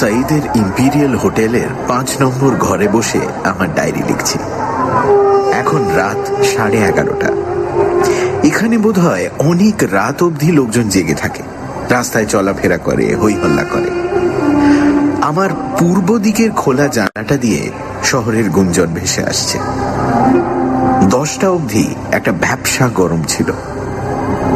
[0.00, 4.38] সাইদের ইম্পিরিয়াল হোটেলের পাঁচ নম্বর ঘরে বসে আমার ডায়েরি লিখছি।
[5.52, 7.30] এখন রাত সাড়ে এগারোটা।
[8.44, 11.42] এখানে বোধ হয় অনেক রাত অবধি লোকজন জেগে থাকে।
[11.90, 13.90] রাস্তায় চলাফেরা করে হই হল্লা করে।
[15.22, 17.70] আমার পূর্ব দিকের খোলা জানাটা দিয়ে
[18.04, 19.58] শহরের গুঞ্জন ভেসে আসছে।
[21.04, 23.52] দশটা অবধি একটা ব্যবসা গরম ছিল।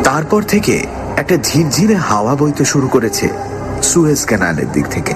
[0.04, 3.28] তারপর থেকে একটা ঝিরঝিরে হাওয়া বইতে শুরু করেছে
[3.82, 5.14] সুয়েজ ক্যানালের দিক থেকে।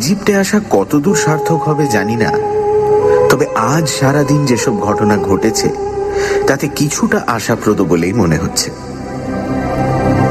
[0.00, 2.30] ইজিপ্টে আসা কতদূর সার্থক হবে জানি না।
[3.30, 5.68] তবে আজ সারাদিন যেসব ঘটনা ঘটেছে,
[6.46, 8.70] তাতে কিছুটা আশাপ্রদ বলেই মনে হচ্ছে।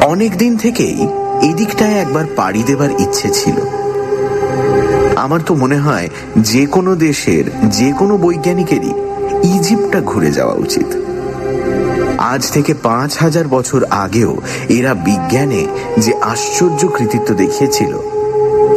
[0.01, 1.07] অনেক দিন থেকেই
[1.41, 3.57] এদিকটায় একবার পাড়ি দেবার ইচ্ছে ছিল।
[5.15, 8.93] আমার তো মনে হয় যে কোনো দেশের, যে কোনো বৈজ্ঞানিকেরই
[9.55, 10.89] ইজিপ্টটা ঘুরে যাওয়া উচিত।
[12.17, 15.67] আজ থেকে পাঁচ হাজার বছর আগেও এরা বিজ্ঞানে
[15.97, 17.93] যে আশ্চর্য কৃতিত্ব দেখিয়েছিল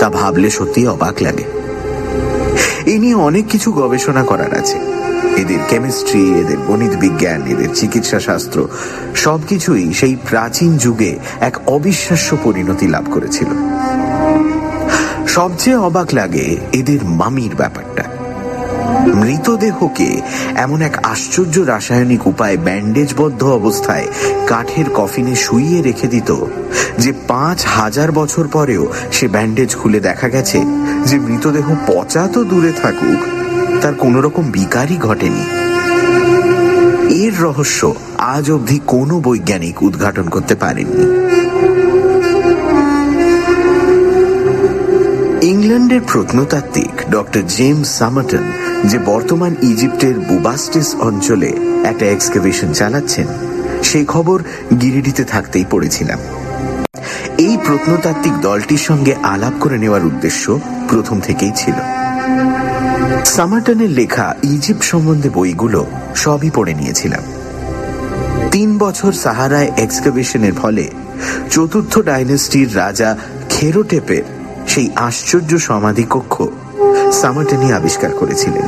[0.02, 1.44] তা ভাবলে সত্যি অবাক লাগে।
[2.86, 4.78] এ নিয়ে অনেক কিছু গবেষণা করার আছে।
[5.36, 8.68] এদের কেমিস্ট্রি, এদের গণিত বিজ্ঞান, এদের চিকিৎসা শাস্ত্র,
[9.14, 13.46] সবকিছুই সেই প্রাচীন যুগে এক অবিশ্বাস্য পরিণতি লাভ করেছিল।
[15.26, 18.21] সবচেয়ে অবাক লাগে এদের মামির ব্যাপারটা।
[19.20, 20.20] মৃতদেহকে
[20.54, 24.06] এমন এক আশ্চর্য রাসায়নিক উপায় ব্যান্ডেজবদ্ধ অবস্থায়
[24.46, 26.30] কাঠের কফিনে শুইয়ে রেখে দিত,
[26.98, 30.58] যে পাঁচ হাজার বছর পরেও সে ব্যান্ডেজ খুলে দেখা গেছে,
[31.06, 33.20] যে মৃতদেহ পচা তো দূরে থাকুক,
[33.82, 35.44] তার কোন রকম বিকারই ঘটেনি।
[37.22, 41.06] এর রহস্য আজ অবধি কোনো বৈজ্ঞানিক উদ্ঘাটন করতে পারেননি।
[45.42, 48.44] ইংল্যান্ডের প্রত্নতাত্ত্বিক ডক্টর জেমস সামাটন
[48.90, 51.50] যে বর্তমান ইজিপ্টের বুবাস্টিস অঞ্চলে
[51.84, 53.26] একটা এক্সকেভেশন চালাচ্ছেন,
[53.82, 54.38] সেই খবর
[54.80, 56.18] গিরিডিতে থাকতেই পড়েছিলাম।
[57.38, 60.44] এই প্রত্নতাত্ত্বিক দলটির সঙ্গে আলাপ করে নেওয়ার উদ্দেশ্য
[60.88, 61.76] প্রথম থেকেই ছিল।
[63.24, 65.80] সামার্টনের লেখা ইজিপ্ট সম্বন্ধে বইগুলো
[66.14, 67.24] সবই পড়ে নিয়েছিলাম।
[68.50, 70.84] তিন বছর সাহারায় এক্সকাভেশনের ফলে
[71.50, 73.16] চতুর্থ ডাইনেস্টির রাজা
[73.48, 74.24] খেরোটেপের
[74.66, 76.36] সেই আশ্চর্য সমাধি কক্ষ
[77.20, 78.66] সামার্টনি আবিষ্কার করেছিলেন।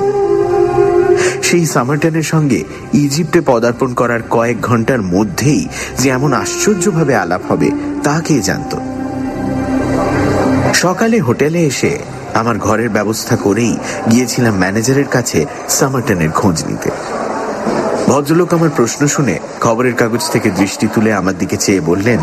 [1.43, 2.60] সেই সামার্টনের সঙ্গে
[2.93, 5.62] ইজিপ্টে পদার্পণ করার কয়েক ঘণ্টার মধ্যেই
[6.00, 7.69] যে এমন আশ্চর্যভাবে আলাপ হবে,
[8.03, 8.72] তা কে জানত?
[10.75, 11.93] সকালে হোটেলে এসে
[12.34, 13.75] আমার ঘরের ব্যবস্থা করেই
[14.10, 15.38] গিয়েছিলাম ম্যানেজারের কাছে
[15.69, 16.91] সামার্টনের খোঁজ নিতে।
[18.09, 22.21] ভদ্রলোক আমার প্রশ্ন শুনে খবরের কাগজ থেকে দৃষ্টি তুলে আমার দিকে চেয়ে বললেন,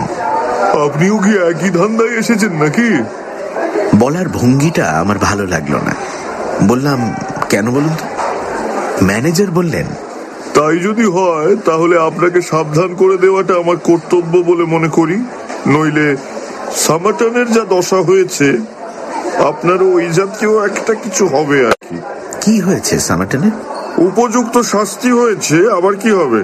[0.86, 2.90] আপনিও কি একই ধান্দায় এসেছেন নাকি?
[4.02, 5.94] বলার ভঙ্গিটা আমার ভালো লাগল না।
[6.68, 7.00] বললাম
[7.50, 8.06] কেন বলুন তো?
[9.06, 9.88] ম্যানেজার বললেন
[10.54, 15.18] তাই যদি হয় তাহলে আপনাকে সাবধান করে দেওয়াটা আমার কর্তব্য বলে মনে করি।
[15.68, 16.08] নইলে
[16.76, 18.48] সামাটানের যা দশা হয়েছে
[19.50, 21.98] আপনারও ওই জাতীয় একটা কিছু হবে আর কি।
[22.42, 23.56] কি হয়েছে সামাটনের?
[23.98, 26.42] উপযুক্ত শাস্তি হয়েছে আবার কি হবে?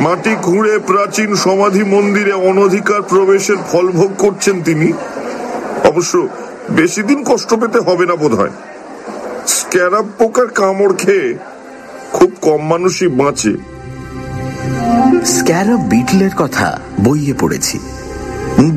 [0.00, 4.88] মাটি খুঁড়ে প্রাচীন সমাধি মন্দিরে অনধিকার প্রবেশের ফলভোগ করছেন তিনি।
[5.84, 6.14] অবশ্য
[6.70, 8.50] বেশি দিন কষ্ট পেতে হবে না বোধ হয়
[9.46, 11.38] স্ক্যারাব পোকার কামড় খেয়ে
[12.12, 13.52] খুব কম মানুষই বাঁচে।
[15.24, 17.78] স্ক্যারব বিটলের কথা বইয়ে পড়েছি।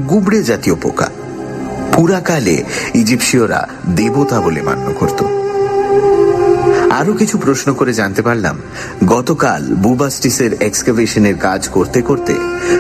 [0.10, 1.10] গুবড়ে জাতীয় পোকা।
[1.94, 2.64] পুরাকালে
[2.94, 5.24] ইজিপসীয়রা দেবতা বলে মান্য করত।
[6.92, 8.62] আরও কিছু প্রশ্ন করে জানতে পারলাম।
[9.08, 12.36] গতকাল বুবাস্টিসের এক্সকাভেশনের কাজ করতে করতে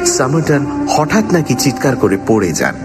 [0.06, 2.76] সামাটন হঠাৎ নাকি চিৎকার করে পড়ে যান।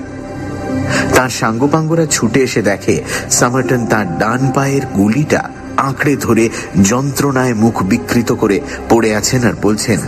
[1.14, 6.48] তার সাঙ্গপাঙ্গরা ছুটে এসে দেখে সামার্টন তার ডান পায়ের গুলিটা আঁকড়ে ধরে
[6.82, 10.00] যন্ত্রণায় মুখ বিকৃত করে পড়ে আছেন আর বলছেন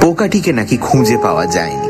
[0.00, 1.88] পোকাটিকে নাকি খুঁজে পাওয়া যায়নি।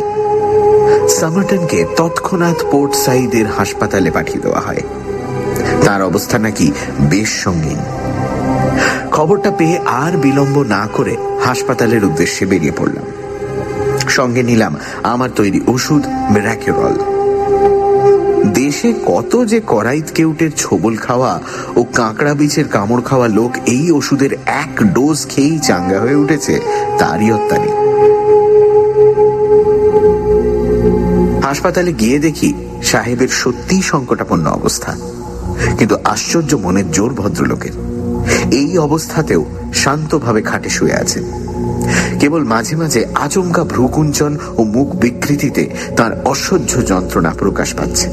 [1.09, 4.83] সামার্টনকে তৎক্ষণাৎ পোর্ট সাইদের হাসপাতালে পাঠিয়ে দেওয়া হয়।
[5.85, 7.79] তার অবস্থা নাকি বেশ সঙ্গীন।
[9.19, 13.05] খবরটা পেয়ে আর বিলম্ব না করে হাসপাতালের উদ্দেশ্যে বেরিয়ে পড়লাম।
[14.09, 16.97] সঙ্গে নিলাম আমার তৈরি ওষুধ মেরাকেরল
[18.53, 21.41] দেশে কত যে করাইত কেউটের ছবল খাওয়া
[21.77, 26.61] ও কাঁকড়া বীচের কামড় খাওয়া লোক এই ওষুধের এক ডোজ খেয়েই চাঙ্গা হয়ে উঠেছে,
[26.99, 27.71] তারই অত্যানি
[31.43, 34.97] হাসপাতালে গিয়ে দেখি সাহেবের সত্যিই সংকটাপন্ন অবস্থা।
[35.79, 37.88] কিন্তু আশ্চর্য মনের জোর ভদ্রলোকের।
[38.51, 39.45] এই অবস্থাতেও
[39.75, 41.25] শান্তভাবে খাটে শুয়ে আছেন
[42.21, 48.07] কেবল মাঝে মাঝে আচমকা ভ্রুকুঞ্চন ও মুখ বিকৃতিতে তার অসহ্য যন্ত্রণা প্রকাশ পাচ্ছে।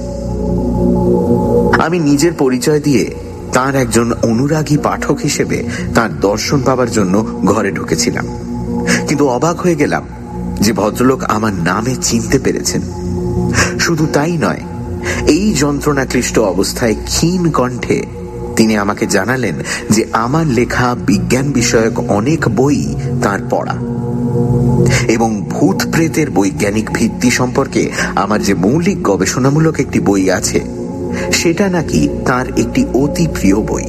[1.81, 3.15] আমি নিজের পরিচয় দিয়ে
[3.53, 5.63] তার একজন অনুরাগী পাঠক হিসেবে
[5.95, 8.25] তার দর্শন পাবার জন্য ঘরে ঢুকেছিলাম।
[9.07, 10.03] কিন্তু অবাক হয়ে গেলাম
[10.61, 12.81] যে ভদ্রলোক আমার নামে চিনতে পেরেছেন।
[13.79, 14.61] শুধু তাই নয়,
[15.27, 18.05] এই যন্ত্রণাক্লিষ্ট অবস্থায় ক্ষীণ কণ্ঠে
[18.55, 19.55] তিনি আমাকে জানালেন
[19.89, 23.75] যে আমার লেখা বিজ্ঞান বিষয়ক অনেক বই তার পড়া।
[25.07, 30.61] এবং ভূত প্রেতের বৈজ্ঞানিক ভিত্তি সম্পর্কে আমার যে মৌলিক গবেষণামূলক একটি বই আছে,
[31.33, 33.83] সেটা নাকি তার একটি অতি প্রিয় বই।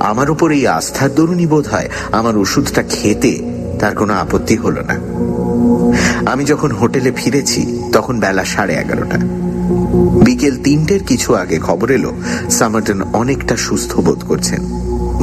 [0.00, 3.50] আমার উপর এই আস্থার দরুণই বোধ হয় আমার ওষুধটা খেতে
[3.80, 4.96] তার কোনো আপত্তি হলো না।
[6.30, 9.43] আমি যখন হোটেলে ফিরেছি, তখন বেলা সাড়ে এগারোটা।
[10.24, 12.12] বিকেল তিনটের কিছু আগে খবর এলো,
[12.50, 14.60] সামার্টন অনেকটা সুস্থ বোধ করছেন।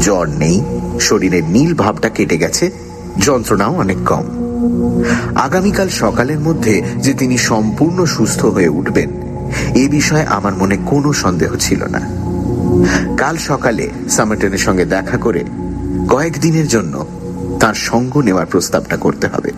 [0.02, 0.58] জ্বর নেই,
[1.00, 2.72] শরীরের নীল ভাবটা কেটে গেছে,
[3.18, 4.26] যন্ত্রণাও অনেক কম।
[5.36, 9.10] আগামীকাল সকালের মধ্যে যে তিনি সম্পূর্ণ সুস্থ হয়ে উঠবেন,
[9.76, 12.02] এ বিষয়ে আমার মনে কোনো সন্দেহ ছিল না।
[13.18, 15.42] কাল সকালে সামার্টনের সঙ্গে দেখা করে
[16.10, 17.06] কয়েকদিনের জন্য
[17.60, 19.52] তার সঙ্গ নেওয়ার প্রস্তাবটা করতে হবে।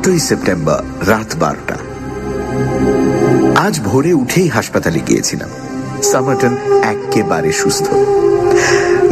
[0.00, 1.76] আটই সেপ্টেম্বর রাত বারোটা।
[3.60, 5.48] আজ ভোরে উঠেই হাসপাতালে গিয়েছিলাম।
[6.02, 7.82] সামার্টন একেবারে সুস্থ।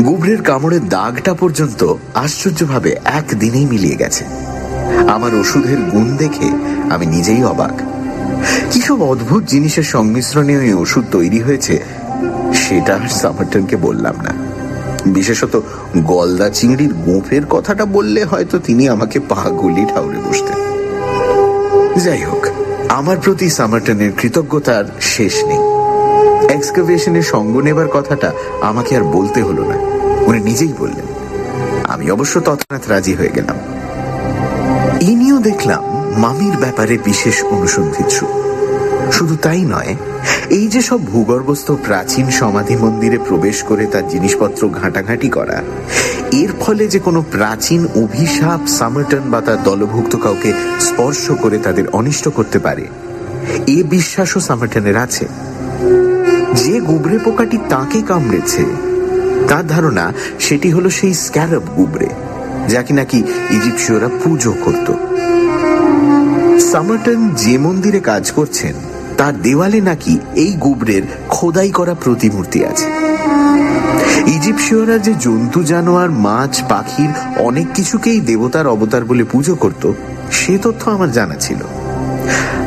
[0.05, 4.25] গুবরের কামড়ের দাগটা পর্যন্ত আশ্চর্যভাবে একদিনেই মিলিয়ে গেছে।
[5.09, 6.49] আমার ওষুধের গুণ দেখে
[6.91, 7.81] আমি নিজেই অবাক।
[8.71, 11.83] কিসব অদ্ভুত জিনিসের সংমিশ্রণে ওই ওষুধ তৈরি হয়েছে,
[12.55, 14.33] সেটা সামার্টনকে বললাম না।
[15.07, 15.63] বিশেষত
[15.97, 20.68] গলদা চিংড়ির গোফের কথাটা বললে হয়তো তিনি আমাকে পাগুলি ঠাউরে বসতেন।
[21.99, 22.47] যাই হোক
[22.89, 25.63] আমার প্রতি সামার্টনের কৃতজ্ঞতার শেষ নেই।
[26.55, 29.77] এক্সকাভেশনের সঙ্গ নেবার কথাটা আমাকে আর বলতে হলো না।
[30.27, 31.07] উনি নিজেই বললেন,
[31.89, 33.57] আমি অবশ্য তৎক্ষণাৎ রাজি হয়ে গেলাম।
[35.01, 35.83] ইনিও দেখলাম
[36.19, 38.27] মামির ব্যাপারে বিশেষ অনুসন্ধিৎসু।
[39.13, 39.97] শুধু তাই নয়,
[40.51, 45.63] এই যে সব ভূগর্ভস্থ প্রাচীন সমাধি মন্দিরে প্রবেশ করে তার জিনিসপত্র ঘাঁটাঘাঁটি করা
[46.33, 52.29] এর ফলে যে কোনো প্রাচীন অভিশাপ সামার্টন বা তার দলভুক্ত কাউকে স্পর্শ করে তাদের অনিষ্ট
[52.29, 52.89] করতে পারে।
[53.67, 55.29] এ বিশ্বাসও সামার্টনের আছে।
[56.55, 58.65] যে গুবরে পোকাটি তাকে কামড়েছে,
[59.49, 62.07] তার ধারণা সেটি হলো সেই স্ক্যারব গুবরে
[62.69, 63.19] যাকে নাকি
[63.51, 64.93] ইজিপসীয়রা পুজো করত।
[66.63, 68.75] সামার্টন যে মন্দিরে কাজ করছেন,
[69.17, 73.18] তার দেওয়ালে নাকি এই গুবরের খোদাই করা প্রতিমূর্তি আছে।
[74.29, 79.93] ইজিপসীয়রা যে জন্তু, জানোয়ার, মাছ, পাখির অনেক কিছুকেই দেবতার অবতার বলে পুজো করত,
[80.33, 81.57] সে তথ্য আমার জানা ছিল।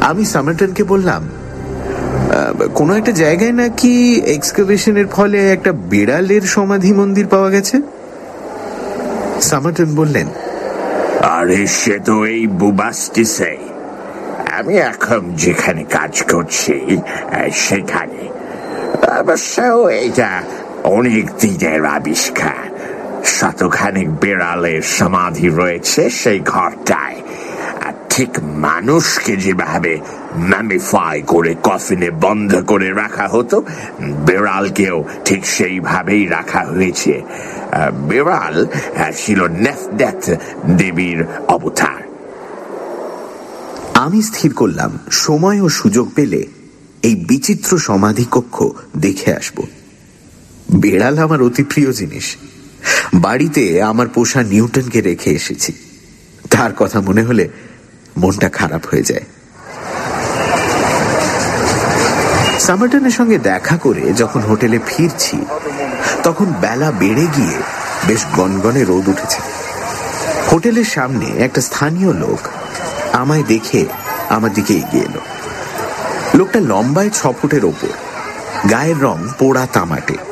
[0.02, 1.30] আমি সামার্টনকে বললাম
[2.76, 7.82] কোনো একটা জায়গায় নাকি এক্সকাভেশনের ফলে একটা বিড়ালের সমাধি মন্দির পাওয়া গেছে?
[9.42, 10.28] সামার্টন বললেন,
[11.22, 13.58] আরে, সে তো এই বুবাস্টিসে।
[14.52, 16.98] আমি এখন যেখানে কাজ করছি
[17.54, 18.30] সেখানে।
[19.20, 19.62] অবশ্য
[20.08, 20.42] এটা
[20.84, 22.62] অনেক দিনের আবিষ্কার।
[23.26, 27.22] শতখানিক বিড়ালের সমাধি রয়েছে সেই ঘরটায়।
[27.82, 30.00] আর ঠিক মানুষকে যেভাবে
[30.36, 33.64] ম্যামিফাই করে কফিনে বন্ধ করে রাখা হতো,
[34.00, 37.22] বিড়ালকেও ঠিক সেইভাবেই রাখা হয়েছে।
[38.08, 38.68] বিড়াল
[39.16, 40.38] ছিল নেফডেথ
[40.68, 42.02] দেবীর অবতার।
[43.94, 46.46] আমি স্থির করলাম, সময় ও সুযোগ পেলে
[47.04, 48.64] এই বিচিত্র সমাধি কক্ষ
[48.98, 49.64] দেখে আসব।
[50.74, 52.36] বেড়াল আমার অতি প্রিয় জিনিস।
[53.14, 55.74] বাড়িতে আমার পোষা নিউটনকে রেখে এসেছি।
[56.52, 57.50] তার কথা মনে হলে
[58.18, 59.22] মনটা খারাপ হয়ে যায়।
[62.60, 65.38] সামার্টনের সঙ্গে দেখা করে যখন হোটেলে ফিরছি,
[66.24, 67.58] তখন বেলা বেড়ে গিয়ে
[68.08, 69.42] বেশ গনগনে রোদ উঠেছে।
[70.52, 72.48] হোটেলের সামনে একটা স্থানীয় লোক
[73.14, 73.86] আমায় দেখে
[74.30, 75.20] আমার দিকে এগিয়ে এলো।
[76.38, 77.88] লোকটা লম্বায় ছ ফুটের ওপর,
[78.70, 80.31] গায়ের রং পোড়া তামাটে।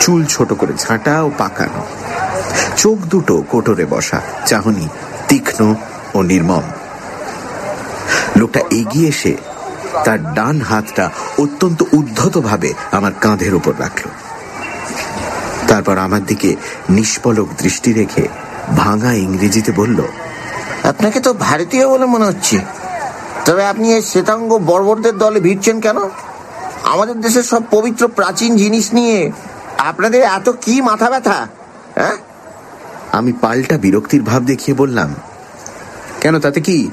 [0.00, 1.82] চুল ছোট করে ঝাঁটা ও পাকানো।
[2.76, 4.86] চোখ দুটো কোটরে বসা, চাহনি
[5.28, 5.60] তীক্ষ্ণ
[6.16, 6.64] ও নির্মম।
[8.40, 9.32] লোকটা এগিয়ে এসে
[10.04, 11.04] তার ডান হাতটা
[11.42, 14.06] অত্যন্ত উদ্ধতভাবে আমার কাঁধের উপর রাখল।
[15.68, 16.50] তারপর আমার দিকে
[16.96, 18.24] নিষ্পলক দৃষ্টি রেখে
[18.76, 19.98] ভাঙা ইংরেজিতে বলল,
[20.90, 22.56] আপনাকে তো ভারতীয় বলে মনে হচ্ছে।
[23.46, 25.98] তবে আপনি এই শ্বেতাঙ্গ বর্বরদের দলে ভিড়ছেন কেন?
[26.92, 29.18] আমাদের দেশের সব পবিত্র প্রাচীন জিনিস নিয়ে
[29.78, 31.46] আপনাদের এত কি মাথা ব্যথা?
[31.94, 32.16] হ্যাঁ?
[33.12, 35.14] আমি পাল্টা বিরক্তির ভাব দেখিয়ে বললাম,
[36.20, 36.90] কেন, তাতে কি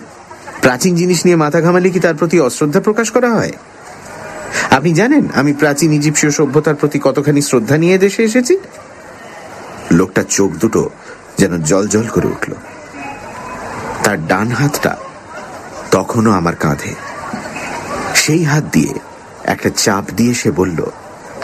[0.62, 3.51] প্রাচীন জিনিস নিয়ে মাথা ঘামালে কি তার প্রতি অশ্রদ্ধা প্রকাশ করা হয়?
[4.72, 8.58] আপনি জানেন, আমি প্রাচীন ইজিপসীয় সভ্যতার প্রতি কতখানি শ্রদ্ধা নিয়ে দেশে এসেছি?
[9.92, 10.89] লোকটা চোখ দুটো
[11.38, 12.54] যেন জল জল করে উঠল।
[14.04, 14.98] তার ডান হাতটা
[15.92, 16.96] তখনও আমার কাঁধে।
[18.15, 18.94] সেই হাত দিয়ে
[19.44, 20.92] একটা চাপ দিয়ে সে বলল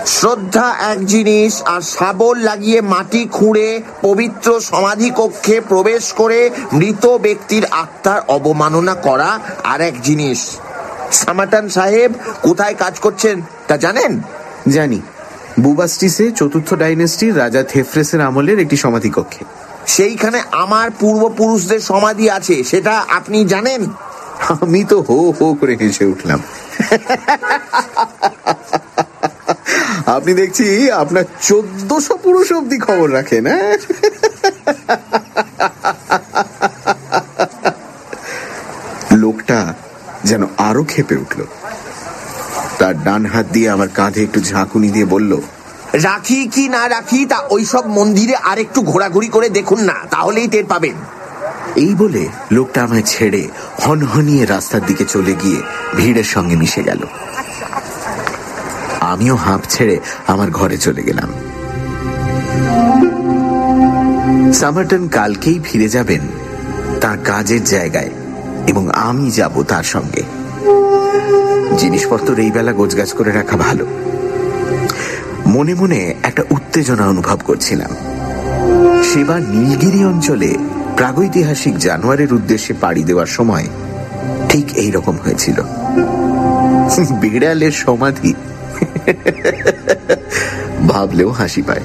[0.06, 7.66] শ্রদ্ধা এক জিনিস আর শাবল লাগিয়ে মাটি খুঁড়ে পবিত্র সমাধি কক্ষে প্রবেশ করে মৃত ব্যক্তির
[7.66, 10.58] আত্মার অবমাননা করা আর এক জিনিস।
[11.12, 14.22] সামাটান সাহেব কোথায় কাজ করছেন তা জানেন?
[14.70, 15.02] জানি।
[15.60, 19.46] বুবাস্টিসে চতুর্থ ডাইনেস্টির রাজা থেফ্রেসের আমলের একটি সমাধি কক্ষে।
[19.88, 23.86] সেইখানে আমার পূর্বপুরুষদের সমাধি আছে সেটা আপনি জানেন?
[24.62, 26.40] আমি তো হো হো করে হেসে উঠলাম।
[30.16, 30.66] আপনি দেখছি
[31.04, 33.78] আপনার চোদ্দশো পুরুষ অব্দি খবর রাখেন হ্যাঁ?
[39.24, 39.60] লোকটা
[40.30, 41.40] যেন আরও খেপে উঠল।
[42.80, 45.32] তার ডান হাত দিয়ে আমার কাঁধে একটু ঝাঁকুনি দিয়ে বলল
[46.04, 50.66] রাখি কি না রাখি তা ওইসব মন্দিরে আর একটু ঘোরাঘুরি করে দেখুন না তাহলেই টের
[50.66, 50.98] পাবেন।
[51.76, 53.42] এই বলে লোকটা আমায় ছেড়ে
[53.84, 55.60] হনহনিয়ে রাস্তার দিকে চলে গিয়ে
[55.96, 57.02] ভিড়ের সঙ্গে মিশে গেল।
[59.02, 61.30] আমিও হাঁপ ছেড়ে আমার ঘরে চলে গেলাম।
[64.54, 66.22] সামারটন কালকেই ফিরে যাবেন
[67.02, 68.10] তার কাজের জায়গায়
[68.68, 70.24] এবং আমি যাব তার সঙ্গে।
[71.78, 73.86] জিনিসপত্র এই বেলা গোছগাছ করে রাখা ভালো।
[75.46, 77.92] মনে মনে একটা উত্তেজনা অনুভব করছিলাম।
[79.04, 80.58] সেবার নীলগিরি অঞ্চলে
[80.96, 83.68] প্রাগৈতিহাসিক জানোয়ারের উদ্দেশ্যে পাড়ি দেওয়ার সময়
[84.50, 85.62] ঠিক এই রকম হয়েছিল।
[87.12, 88.34] বিড়ালের সমাধি
[90.88, 91.82] ভাবলেও হাসি পায়।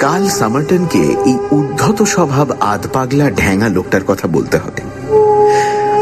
[0.00, 4.82] কাল সামার্টনকে এই উদ্ধত স্বভাব আধ পাগলা ঢ্যাঙা লোকটার কথা বলতে হবে।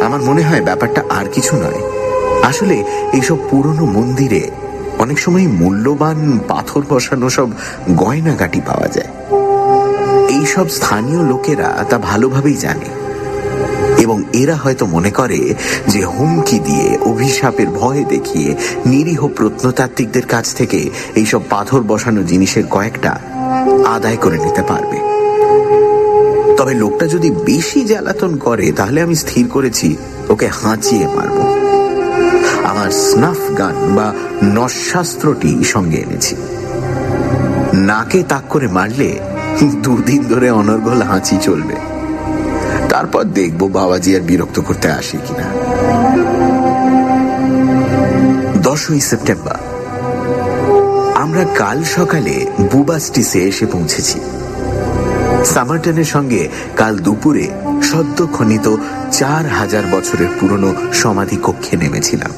[0.04, 1.80] আমার মনে হয় ব্যাপারটা আর কিছু নয়।
[2.42, 4.50] আসলে এইসব পুরনো মন্দিরে
[4.98, 7.48] অনেক সময় মূল্যবান পাথর বসানো সব
[7.96, 9.10] গয়নাগাটি পাওয়া যায়।
[10.28, 13.03] এইসব স্থানীয় লোকেরা তা ভালোভাবেই জানে।
[13.98, 15.54] এবং এরা হয়তো মনে করে
[15.88, 18.54] যে হুমকি দিয়ে অভিশাপের ভয় দেখিয়ে
[18.86, 23.20] নিরীহ প্রত্নতাত্ত্বিকদের কাছ থেকে এইসব পাথর বসানো জিনিসের কয়েকটা
[23.86, 24.98] আদায় করে নিতে পারবে।
[26.56, 29.96] তবে লোকটা যদি বেশি জ্বালাতন করে, তাহলে আমি স্থির করেছি,
[30.28, 31.38] ওকে হাঁচিয়ে মারব।
[32.64, 34.12] আমার স্নাফ গান বা
[34.44, 36.36] নশাস্ত্রটি সঙ্গে এনেছি।
[37.74, 39.18] নাকে তাক করে মারলে
[39.82, 41.93] দুদিন ধরে অনর্গল হাঁচি চলবে।
[43.04, 45.46] তারপর দেখব বাবাজি আর বিরক্ত করতে আসে কিনা।
[48.62, 49.58] দশই সেপ্টেম্বর।
[51.14, 54.20] আমরা কাল সকালে বুবাস্টিসে এসে পৌঁছেছি।
[55.44, 57.50] সামারটনের সঙ্গে কাল দুপুরে
[57.82, 58.76] সদ্য খনিত
[59.12, 62.30] চার হাজার বছরের পুরনো সমাধি কক্ষে নেমেছিলাম।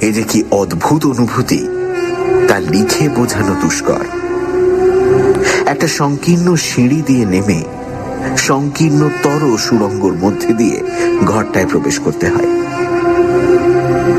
[0.00, 1.68] এ যে কি অদ্ভুত অনুভূতি,
[2.48, 4.04] তা লিখে বোঝানো দুষ্কর।
[5.66, 7.64] একটা সংকীর্ণ সিঁড়ি দিয়ে নেমে
[8.36, 10.82] সংকীর্ণতর সুরঙ্গর মধ্যে দিয়ে
[11.24, 12.50] ঘরটায় প্রবেশ করতে হয়।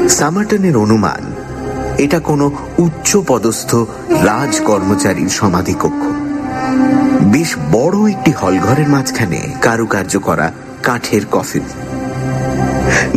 [0.10, 1.24] সামার্টনের অনুমান,
[1.98, 3.76] এটা কোনো উচ্চ পদস্থ
[4.10, 6.04] রাজ কর্মচারীর সমাধি কক্ষ
[7.24, 10.52] বেশ বড় একটি হলঘরের মাঝখানে কারুকার্য করা
[10.84, 11.64] কাঠের কফিন।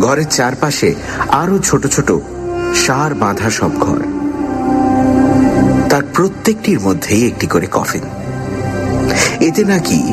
[0.00, 0.94] ঘরের চারপাশে
[1.28, 2.12] আরও ছোট ছোট
[2.74, 4.00] সার বাঁধা সব ঘর।
[5.88, 8.02] তার প্রত্যেকটির মধ্যেই একটি করে কফিন।
[9.40, 10.12] এতে নাকি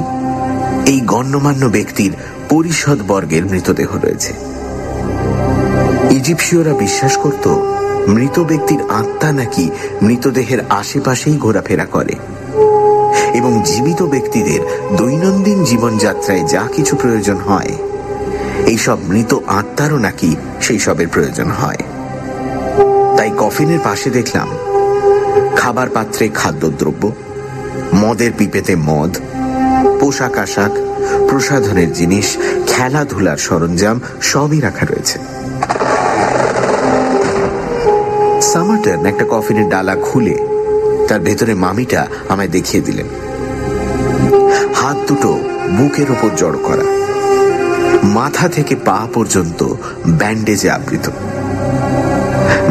[0.87, 2.11] এই গণ্যমান্য ব্যক্তির
[2.49, 4.33] পরিষদ বর্গের মৃতদেহ রয়েছে।
[6.11, 7.47] ইজিপসীয়রা বিশ্বাস করত,
[8.07, 9.69] মৃত ব্যক্তির আত্মা নাকি
[10.01, 12.15] মৃতদেহের আশেপাশেই ঘোরাফেরা করে।
[13.33, 14.59] এবং জীবিত ব্যক্তিদের
[14.97, 17.71] দৈনন্দিন জীবনযাত্রায় যা কিছু প্রয়োজন হয়,
[18.65, 21.81] এইসব মৃত আত্মারও নাকি সেই সবের প্রয়োজন হয়।
[23.17, 24.47] তাই কফিনের পাশে দেখলাম,
[25.55, 27.11] খাবার পাত্রে খাদ্যদ্রব্য,
[27.95, 29.17] মদের পিপেতে মদ
[29.99, 30.71] পোশাক আশাক,
[31.29, 35.19] প্রসাধনের জিনিস, খেলাধুলার সরঞ্জাম সবই রাখা রয়েছে।
[38.41, 40.35] সামার্টন একটা কফিনের ডালা খুলে
[41.07, 43.05] তার ভেতরে মামিটা আমায় দেখিয়ে দিলেন।
[44.75, 45.39] হাত দুটো
[45.77, 46.97] বুকের ওপর জড় করা।
[48.03, 49.73] মাথা থেকে পা পর্যন্ত
[50.07, 51.09] ব্যান্ডেজে আবৃত।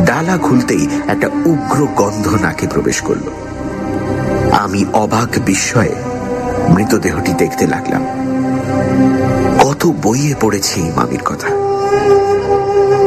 [0.06, 3.28] ডালা খুলতেই একটা উগ্র গন্ধ নাকে প্রবেশ করল।
[4.52, 5.94] আমি অবাক বিস্ময়ে
[6.74, 8.02] মৃতদেহটি দেখতে লাগলাম।
[9.64, 11.50] কত বইয়ে পড়েছি মামির কথা।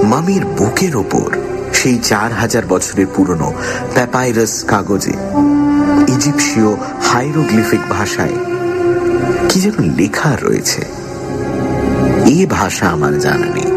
[0.04, 1.38] মামির বুকের ওপর
[1.74, 3.54] সেই চার হাজার বছরের পুরনো
[3.94, 5.14] প্যাপাইরাস কাগজে
[6.08, 8.36] ইজিপসীয় হাইরোগ্লিফিক ভাষায়
[9.50, 10.82] কি যেন লেখা রয়েছে।
[12.26, 13.70] এ ভাষা আমার জানা নেই।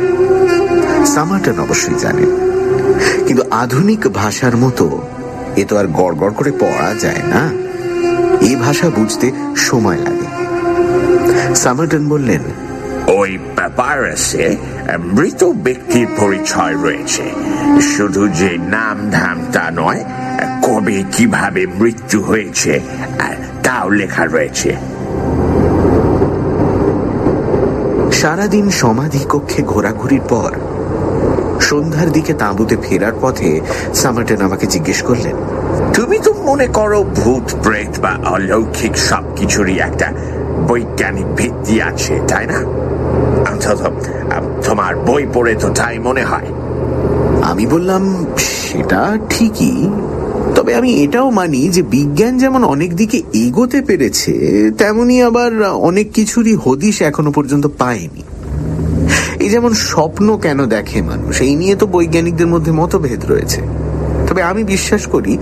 [1.06, 2.30] সামার্টন অবশ্যই জানেন
[3.26, 5.02] কিন্তু আধুনিক ভাষার মতো
[5.56, 7.42] এ তো আর গড় করে পড়া যায় না।
[8.46, 10.28] এই ভাষা বুঝতে সময় লাগে।
[11.54, 12.42] সামার্টন বললেন
[13.20, 13.38] ওই
[13.76, 14.56] পাইরাসে
[15.16, 17.22] মৃত ব্যক্তির পরিচয় রয়েছে।
[17.80, 20.04] শুধু যে নাম ধাম তা নয়
[20.62, 22.80] কবে কীভাবে মৃত্যু হয়েছে
[23.62, 24.70] তাও লেখা রয়েছে।
[28.12, 30.52] সারাদিন সমাধি কক্ষে ঘোরাঘুরির পর
[31.60, 33.60] সন্ধ্যার দিকে তাঁবুতে ফেরার পথে
[33.94, 35.36] সামার্টেন আমাকে জিজ্ঞেস করলেন
[35.96, 40.08] তুমি তো মনে করো ভূত প্রেত বা অলৌকিক সবকিছুরই একটা
[40.68, 42.58] বৈজ্ঞানিক ভিত্তি আছে, তাই না?
[43.50, 43.80] অন্তত
[44.66, 46.48] তোমার বই পড়ে তো তাই মনে হয়।
[47.50, 49.88] আমি বললাম, সেটা ঠিকই,
[50.54, 54.32] তবে আমি এটাও মানি যে বিজ্ঞান যেমন অনেক দিকে এগোতে পেরেছে,
[54.78, 58.22] তেমনি আবার অনেক কিছুরই হদিশ এখনও পর্যন্ত পায়নি।
[59.44, 63.62] এই যেমন স্বপ্ন কেন দেখে মানুষ, এই নিয়ে তো বৈজ্ঞানিকদের মধ্যে মতভেদ রয়েছে।
[64.32, 65.34] তবে আমি বিশ্বাস করি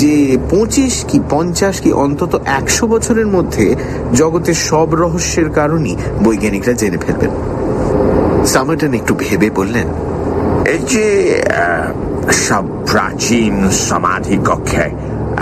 [0.00, 0.14] যে
[0.50, 3.66] পঁচিশ কি পঞ্চাশ কি অন্তত একশো বছরের মধ্যে
[4.20, 5.94] জগতের সব রহস্যের কারণই
[6.24, 7.32] বৈজ্ঞানিকরা জেনে ফেলবেন।
[8.52, 9.88] সামার্টন একটু ভেবে বললেন,
[10.74, 11.06] এই যে
[12.46, 13.54] সব প্রাচীন
[13.88, 14.86] সমাধি কক্ষে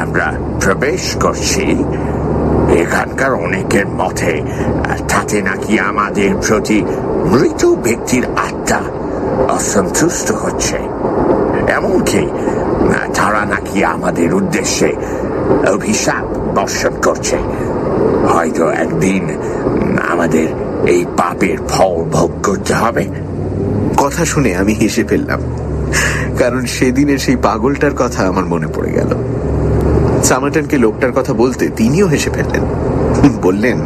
[0.02, 0.26] আমরা
[0.62, 1.64] প্রবেশ করছি,
[2.83, 4.33] এখানকার অনেকের মতে,
[5.11, 6.78] তাতে নাকি আমাদের প্রতি
[7.33, 8.80] মৃত ব্যক্তির আত্মা
[9.59, 10.78] অসন্তুষ্ট হচ্ছে।
[11.78, 12.23] এমনকি
[13.14, 14.88] তারা নাকি আমাদের উদ্দেশ্যে
[15.75, 16.25] অভিশাপ
[16.56, 17.37] বর্ষণ করছে।
[18.32, 19.23] হয়তো একদিন
[20.12, 20.49] আমাদের
[20.87, 23.04] এই পাপের ফল ভোগ করতে হবে।
[23.97, 25.40] কথা শুনে আমি হেসে ফেললাম,
[26.38, 29.11] কারণ সেদিনের সেই পাগলটার কথা আমার মনে পড়ে গেল।
[30.25, 32.64] সামাটনকে লোকটার কথা বলতে তিনিও হেসে ফেললেন।
[33.42, 33.78] বললেন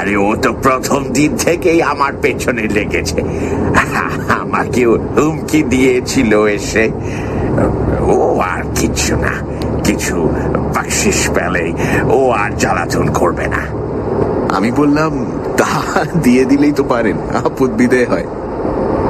[0.00, 3.22] আরে ও তো প্রথম দিন থেকেই আমার পেছনে লেগেছে।
[4.40, 6.90] আমাকে হুমকি দিয়েছিল এসে।
[8.00, 9.34] ও আর কিছু না
[9.84, 10.28] কিছু
[10.74, 11.72] বাকশিস পেলে
[12.06, 13.62] ও আর জ্বালাতন করবে না।
[14.56, 15.26] আমি বললাম
[15.56, 15.66] তা
[16.22, 18.26] দিয়ে দিলেই তো পারেন আপদ বিদয় হয়।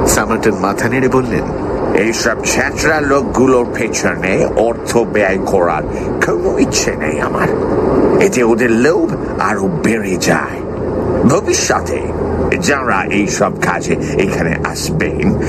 [0.07, 1.43] সামাটন মাথা নেড়ে বললেন
[1.93, 5.83] এইসব ছেঁচড়া লোকগুলোর পেছনে অর্থ ব্যয় করার
[6.25, 7.47] কোনো ইচ্ছে নেই আমার।
[8.23, 10.60] এতে ওদের লোভ আরও বেড়ে যায়।
[11.29, 11.99] ভবিষ্যতে
[12.57, 15.39] যারা এইসব কাজে এখানে আসবেন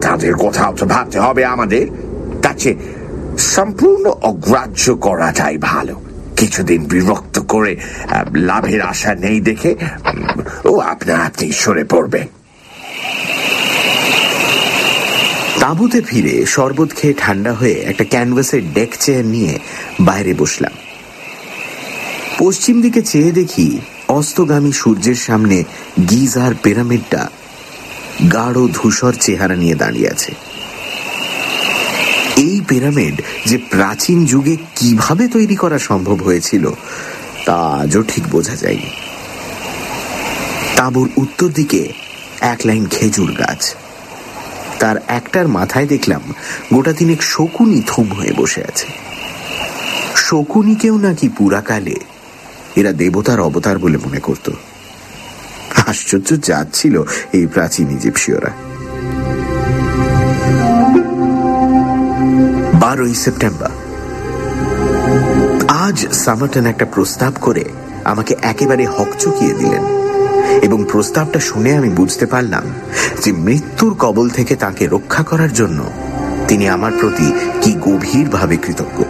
[0.00, 1.86] তাদের কোথাও তো ভাবতে হবে আমাদের
[2.42, 2.74] কাছে
[3.38, 6.00] সম্পূর্ণ অগ্রাহ্য করাটাই ভালো।
[6.36, 7.76] কিছুদিন বিরক্ত করে
[8.34, 9.74] লাভের আশা নেই দেখে
[10.64, 12.26] ও আপনা আপনি সরে পড়বে।
[15.60, 19.58] তাঁবুতে ফিরে শরবত খেয়ে ঠান্ডা হয়ে একটা ক্যানভাসের ডেক চেয়ার নিয়ে
[20.00, 20.72] বাইরে বসলাম।
[22.38, 25.64] পশ্চিম দিকে চেয়ে দেখি অস্তগামী সূর্যের সামনে
[26.10, 27.28] গিজার পিরামিডটা
[28.32, 30.34] গাঢ় ধূসর চেহারা নিয়ে দাঁড়িয়ে আছে।
[32.36, 36.70] এই পিরামিড যে প্রাচীন যুগে কীভাবে তৈরি করা সম্ভব হয়েছিল,
[37.46, 38.90] তা আজও ঠিক বোঝা যায়নি।
[40.76, 41.92] তাঁবুর উত্তর দিকে
[42.40, 43.74] এক লাইন খেজুর গাছ।
[44.78, 46.34] তার একটার মাথায় দেখলাম
[46.74, 48.86] গোটা তিনেক শকুনি থুম হয়ে বসে আছে।
[50.16, 51.94] শকুনিকেও নাকি পুরাকালে
[52.76, 54.50] এরা দেবতার অবতার বলে মনে করত।
[55.86, 58.50] আশ্চর্য জাত ছিল এই প্রাচীন ইজিপসীয়রা
[62.74, 63.70] বারোই সেপ্টেম্বর।
[65.68, 67.64] আজ সামাটন একটা প্রস্তাব করে
[68.04, 69.84] আমাকে একেবারে হকচকিয়ে দিলেন।
[70.62, 72.62] এবং প্রস্তাবটা শুনে আমি বুঝতে পারলাম
[73.22, 75.90] যে মৃত্যুর কবল থেকে তাকে রক্ষা করার জন্য
[76.48, 77.32] তিনি আমার প্রতি
[77.62, 79.04] কি গভীরভাবে কৃতজ্ঞ।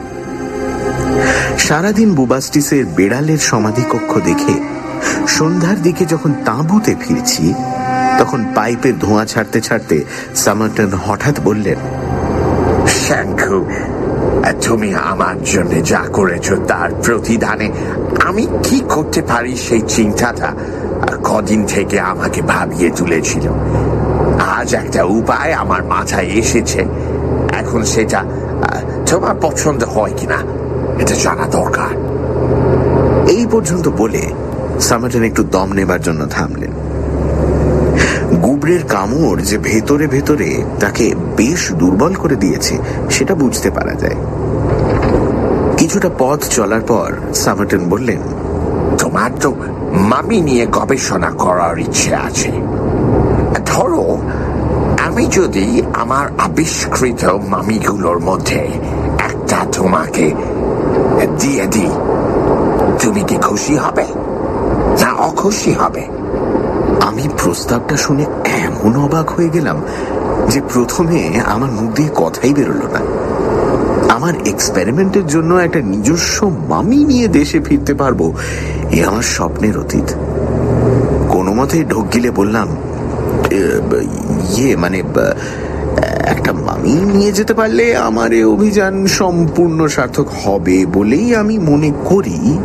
[1.65, 4.55] সারাদিন বুবাস্টিসের বেড়ালের সমাধিকক্ষ দেখে
[5.29, 7.55] সন্ধ্যার দিকে যখন তাঁবুতে ফিরছি,
[8.19, 9.97] তখন পাইপের ধোঁয়া ছাড়তে ছাড়তে
[10.37, 11.79] সামার্টন হঠাৎ বললেন
[14.63, 17.69] তুমি আমার জন্য যা করেছ তার প্রতিদানে
[18.25, 20.49] আমি কি করতে পারি সেই চিন্তাটা
[21.25, 23.47] কদিন থেকে আমাকে ভাবিয়ে তুলেছিল।
[24.57, 26.81] আজ একটা উপায় আমার মাথায় এসেছে।
[27.61, 28.21] এখন সেটা
[29.11, 30.41] তোমার পছন্দ হয় কিনা?
[30.99, 31.93] এটা জানা দরকার।
[33.29, 34.23] এই পর্যন্ত বলে
[34.81, 36.73] সামাটন একটু দম নেবার জন্য থামলেন।
[38.43, 42.79] গুবরের কামড় যে ভেতরে ভেতরে তাকে বেশ দুর্বল করে দিয়েছে,
[43.11, 44.17] সেটা বুঝতে পারা যায়।
[45.77, 48.21] কিছুটা পথ চলার পর সামাটন বললেন,
[48.99, 49.55] তোমার তো
[49.93, 52.51] মামি নিয়ে গবেষণা করার ইচ্ছে আছে।
[53.67, 54.19] ধরো,
[54.99, 58.61] আমি যদি আমার আবিষ্কৃত মামিগুলোর মধ্যে
[59.19, 60.33] একটা তোমাকে
[61.27, 61.91] দিয়ে দিই।
[63.03, 64.05] তুমি কি খুশি হবে?
[65.01, 66.07] না অখুশি হবে?
[67.01, 69.83] আমি প্রস্তাবটা শুনে এমন অবাক হয়ে গেলাম
[70.51, 73.01] যে প্রথমে আমার মুখ দিয়ে কথাই বেরোলো না।
[74.15, 78.33] আমার এক্সপেরিমেন্টের জন্য একটা নিজস্ব মামি নিয়ে দেশে ফিরতে পারব
[78.91, 80.15] এ আমার স্বপ্নের অতীত।
[81.29, 82.69] কোনো মতে ঢোক গিলে বললাম
[83.51, 83.81] "এ,
[84.57, 85.03] ইয়ে মানে
[86.25, 86.53] একটা
[86.85, 92.59] মামি নিয়ে যেতে পারলে আমার এ অভিযান সম্পূর্ণ সার্থক হবে বলেই আমি মনে করি।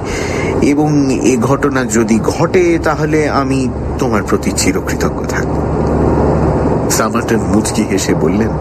[0.61, 0.89] এবং
[1.23, 3.59] এ ঘটনা যদি ঘটে তাহলে আমি
[3.99, 5.55] তোমার প্রতি চিরকৃতজ্ঞ থাকব।
[6.91, 8.51] সামার্টন মুচকি হেসে বললেন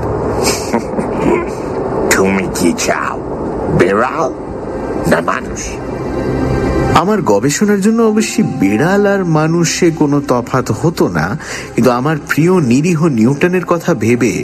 [2.16, 3.16] তুমি কি চাও
[3.78, 4.30] বেড়াল
[5.10, 5.60] না মানুষ?
[6.94, 11.26] আমার গবেষণার জন্য অবশ্যই বিড়াল আর মানুষে কোনো তফাত হতো না
[11.74, 14.34] কিন্তু আমার প্রিয় নিরীহ নিউটনের কথা ভেবে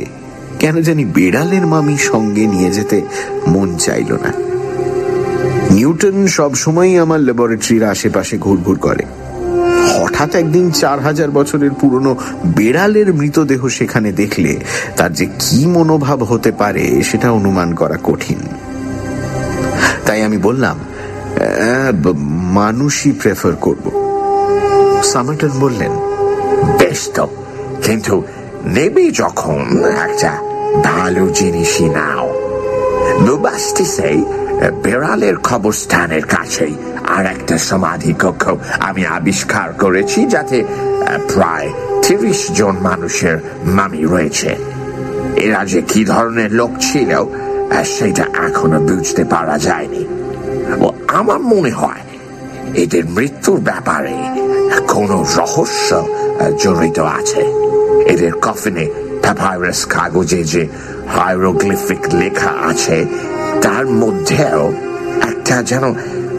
[0.64, 3.03] কেন জানি বিড়ালের মামি সঙ্গে নিয়ে যেতে
[3.46, 4.33] মন চাইল না।
[5.70, 9.03] নিউটন সবসময়ই আমার ল্যাবরেটরির আশেপাশে ঘুরঘুর করে।
[10.00, 12.16] হঠাৎ একদিন চার হাজার বছরের পুরনো
[12.57, 14.57] বেড়ালের মৃতদেহ সেখানে দেখলে
[14.96, 18.38] তার যে কি মনোভাব হতে পারে সেটা অনুমান করা কঠিন।
[20.07, 22.12] তাই আমি বললাম "আহ,
[22.53, 23.90] মানুষই প্রেফার করব।
[25.05, 25.92] সামার্টন বললেন
[26.79, 27.29] বেশ তো
[27.83, 28.22] কিন্তু
[28.64, 30.44] নেবে যখন একটা
[31.35, 32.35] জিনিসই নাও।
[33.27, 34.25] লুবাস্টিসে
[34.83, 36.75] বেড়ালের কবরস্থানের কাছেই
[37.09, 40.65] আর একটা সমাধি কক্ষ আমি আবিষ্কার করেছি, যাতে
[41.35, 44.57] প্রায় তিরিশ জন মানুষের মামি রয়েছে।
[45.37, 47.25] এরা যে কি ধরনের লোক ছিল
[47.85, 50.05] সেটা এখনও বুঝতে পারা যায়নি।
[50.81, 52.01] ও, আমার মনে হয়
[52.75, 54.15] এদের মৃত্যুর ব্যাপারে
[54.89, 56.09] কোনো রহস্য
[56.59, 57.41] জড়িত আছে।
[58.07, 58.87] এদের কফিনে
[59.25, 60.69] প্যাপাইরাস কাগজে যে
[61.09, 63.07] হাইরোগ্লিফিক লেখা আছে,
[63.63, 64.73] তার মধ্যেও
[65.23, 65.95] একটা যেন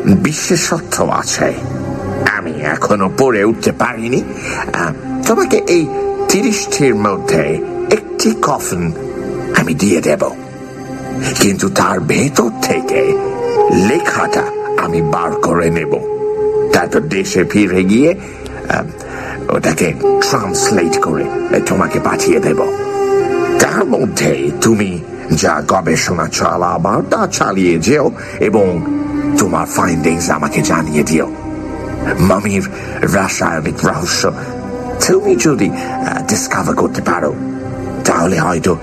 [0.06, 1.54] বিশেষত্ব আছে।
[2.38, 4.22] আমি এখনও পড়ে উঠতে পারিনি।
[5.28, 5.88] তোমাকে এই
[6.30, 7.44] তিরিশটির মধ্যে
[7.92, 8.92] একটি কফিন
[9.58, 10.24] আমি দিয়ে দেব।
[11.36, 13.18] কিন্তু তার ভেতর থেকে
[13.88, 14.44] লেখাটা
[14.78, 15.92] আমি বার করে নেব।
[16.74, 18.16] তারপর দেশে ফিরে গিয়ে
[19.50, 21.26] ওটাকে ট্রান্সলেট করে
[21.66, 22.64] তোমাকে পাঠিয়ে দেব।
[23.60, 25.00] তার মধ্যে তুমি
[25.32, 28.82] যা গবেষণা চালাবার তা চালিয়ে যেও এবং
[29.38, 31.32] তোমার ফাইন্ডিংস আমাকে জানিয়ে দিও।
[32.20, 32.70] মামির
[33.02, 34.32] রাসায়নিক রহস্য
[35.08, 35.70] তুমি যদি
[36.30, 37.34] ডিসকাভার করতে পারো,
[38.06, 38.78] তাহলে হয়তো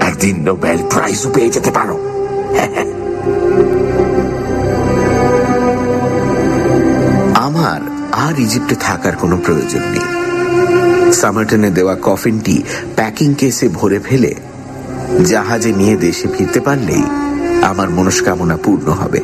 [0.00, 1.98] একদিন নোবেল প্রাইজও পেয়ে যেতে পারো।
[8.28, 10.06] আর ইজিপ্টে থাকার কোনো প্রয়োজন নেই।
[11.12, 12.62] সামার্টনে দেওয়া কফিনটি
[12.96, 14.34] প্যাকিং কেসে ভরে ফেলে
[15.26, 17.02] জাহাজে নিয়ে দেশে ফিরতে পারলেই
[17.62, 19.20] আমার মনস্কামনা পূর্ণ হবে।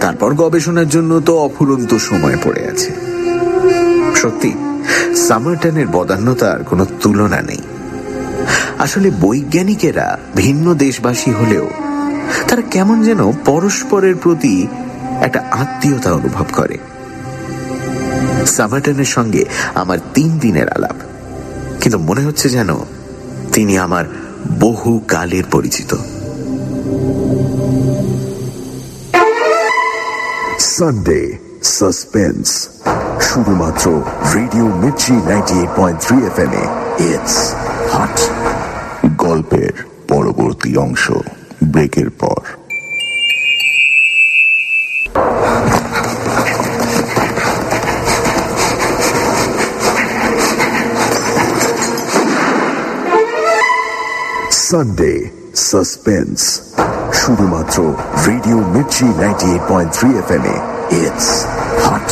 [0.00, 2.90] তারপর গবেষণার জন্য তো অফুরন্ত সময় পড়ে আছে।
[4.14, 4.52] সত্যি,
[5.28, 7.62] সামার্টনের বদান্যতার কোনো তুলনা নেই।
[8.78, 11.70] আসলে বৈজ্ঞানিকেরা ভিন্ন দেশবাসী হলেও
[12.48, 14.66] তারা কেমন যেন পরস্পরের প্রতি
[15.20, 16.78] একটা আত্মীয়তা অনুভব করে।
[18.56, 19.42] সামার্টনের সঙ্গে
[19.74, 20.96] আমার তিন দিনের আলাপ।
[21.80, 22.70] কিন্তু মনে হচ্ছে যেন
[23.52, 24.04] তিনি আমার
[24.60, 25.90] বহু কালের পরিচিত।
[30.74, 31.20] সানডে
[31.76, 32.46] সাসপেন্স
[33.20, 33.84] শুধুমাত্র
[34.34, 36.52] radio Mirchi ninety eight point three F M
[37.10, 37.36] it's
[37.92, 38.16] hot
[39.26, 39.72] গল্পের
[40.08, 41.04] পরবর্তী অংশ
[41.64, 42.40] ব্রেকের পর।
[54.72, 55.12] সানডে
[55.54, 56.38] সাসপেন্স
[57.12, 57.78] শুধুমাত্র
[58.26, 60.56] radio Mirchi ninety eight point three F M A
[60.96, 61.28] it's
[61.84, 62.08] hot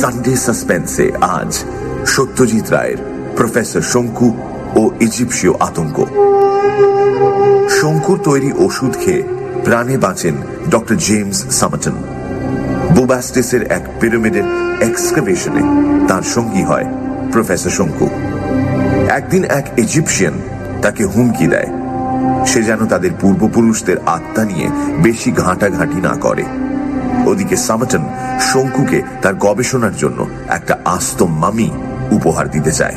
[0.00, 1.52] Sunday সাসপেন্সে আজ
[2.06, 2.98] সত্যজিৎ রায়ের
[3.36, 4.28] প্রফেসর শঙ্কু
[4.76, 5.96] ও ইজিপসীয় আতঙ্ক।
[7.80, 9.22] শঙ্কুর তৈরি ওষুধ খেয়ে
[9.64, 10.34] প্রাণে বাঁচেন
[10.70, 11.96] ডক্টর জেমস সামাটন
[12.94, 14.42] বুবাস্টিসের এক পিরামিডের
[14.80, 15.62] এক্সকাভেশনে
[16.08, 16.84] তার সঙ্গী হয়
[17.32, 18.06] প্রফেসর শঙ্কু।
[19.08, 20.32] একদিন এক ইজিপশিয়ান
[20.82, 21.70] তাকে হুমকি দেয়।
[22.46, 24.66] সে যেন তাদের পূর্বপুরুষদের আত্মা নিয়ে
[25.02, 26.44] বেশি ঘাঁটাঘাঁটি না করে।
[27.26, 28.04] ওদিকে সামাটন
[28.40, 31.70] শঙ্কুকে তার গবেষণার জন্য একটা আস্ত মামি
[32.10, 32.94] উপহার দিতে চায়।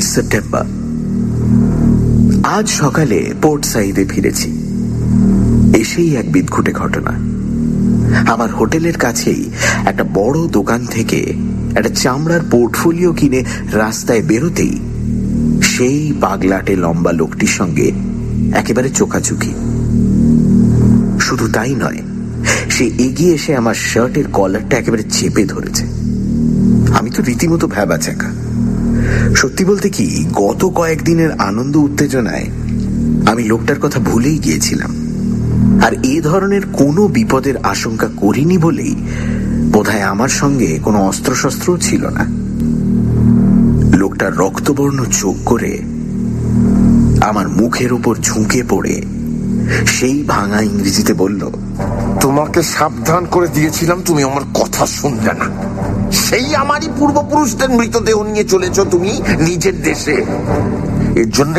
[0.00, 0.64] সেপ্টেম্বর।
[2.46, 4.50] আজ সকালে পোর্ট সাইডে ফিরেছি।
[5.74, 7.10] এসেই এক বিদঘুটে ঘটনা।
[8.32, 9.50] আমার হোটেলের কাছেই
[9.86, 11.34] একটা বড় দোকান থেকে
[11.74, 14.78] একটা চামড়ার পোর্টফোলিও কিনে রাস্তায় বেরোতেই
[15.62, 17.92] সেই পাগলাটে লম্বা লোকটির সঙ্গে
[18.52, 19.52] একেবারে চোখাচুকি
[21.20, 22.02] শুধু তাই নয়,
[22.70, 25.84] সে এগিয়ে এসে আমার শার্টের কলারটা একেবারে চেপে ধরেছে।
[26.98, 28.30] আমি তো রীতিমতো ভ্যাবা চাকা
[29.36, 32.46] সত্যি বলতে কি, গত কয়েকদিনের আনন্দ উত্তেজনায়
[33.26, 34.90] আমি লোকটার কথা ভুলেই গিয়েছিলাম।
[35.86, 38.96] আর এ ধরনের কোনো বিপদের আশঙ্কা করিনি বলেই
[39.72, 42.26] বোধহয় আমার সঙ্গে কোনো অস্ত্রশস্ত্রও ছিল না।
[43.96, 45.78] লোকটার রক্তবর্ণ চোখ করে
[47.20, 49.02] আমার মুখের উপর ঝুঁকে পড়ে
[49.86, 51.50] সেই ভাঙা ইংরেজিতে বলল
[52.20, 55.46] তোমাকে সাবধান করে দিয়েছিলাম, তুমি আমার কথা শুনলে না।
[56.12, 60.16] সেই আমারই পূর্বপুরুষদের মৃতদেহ নিয়ে চলেছ তুমি নিজের দেশে।
[61.14, 61.58] এর জন্য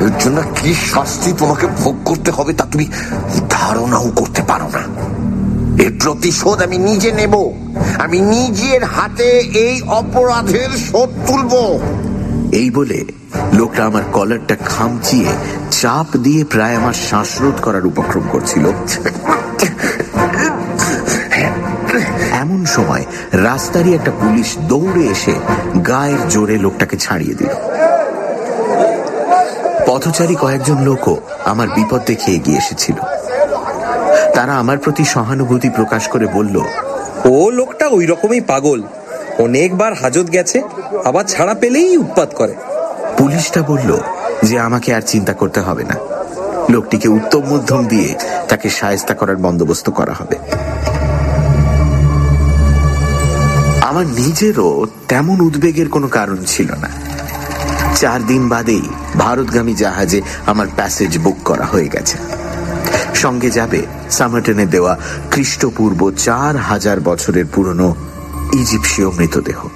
[0.00, 2.86] এর জন্য কি শাস্তি তোমাকে ভোগ করতে হবে তা তুমি
[3.50, 4.82] ধারণাও করতে পারো না।
[5.82, 7.34] এর প্রতিশোধ আমি নিজে নেব।
[7.98, 9.28] আমি নিজের হাতে
[9.66, 11.52] এই অপরাধের শোধ তুলব।
[12.52, 13.04] এই বলে
[13.52, 15.28] লোকটা আমার কলারটা খামচিয়ে
[15.70, 18.64] চাপ দিয়ে প্রায় আমার শ্বাসরোধ করার উপক্রম করছিল।
[22.32, 25.34] এমন সময় রাস্তারই একটা পুলিশ দৌড়ে এসে
[25.86, 27.48] গায়ের জোরে লোকটাকে ছাড়িয়ে দিল।
[29.86, 32.94] পথচারী কয়েকজন লোকও আমার বিপদ দেখে এগিয়ে এসেছিল।
[34.34, 36.62] তারা আমার প্রতি সহানুভূতি প্রকাশ করে বলল
[37.24, 38.82] ও লোকটা ওই রকমই পাগল।
[39.38, 40.62] অনেকবার হাজত গেছে
[41.04, 42.54] আবার ছাড়া পেলেই উৎপাত করে।
[43.18, 43.98] পুলিশটা বলল
[44.42, 45.94] যে আমাকে আর চিন্তা করতে হবে না।
[46.70, 48.14] লোকটিকে উত্তম মধ্যম দিয়ে
[48.48, 50.36] তাকে সায়স্তা করার বন্দোবস্ত করা হবে।
[53.80, 56.88] আমার নিজেরও তেমন উদ্বেগের কোনো কারণ ছিল না।
[57.96, 58.82] চার দিন বাদেই
[59.18, 62.18] ভারতগামী জাহাজে আমার প্যাসেজ বুক করা হয়ে গেছে।
[63.14, 63.80] সঙ্গে যাবে
[64.10, 64.98] সামার্টনে দেওয়া
[65.30, 67.94] খ্রিস্টপূর্ব চার হাজার বছরের পুরনো
[68.52, 69.68] ইজিপসীয় মৃতদেহ।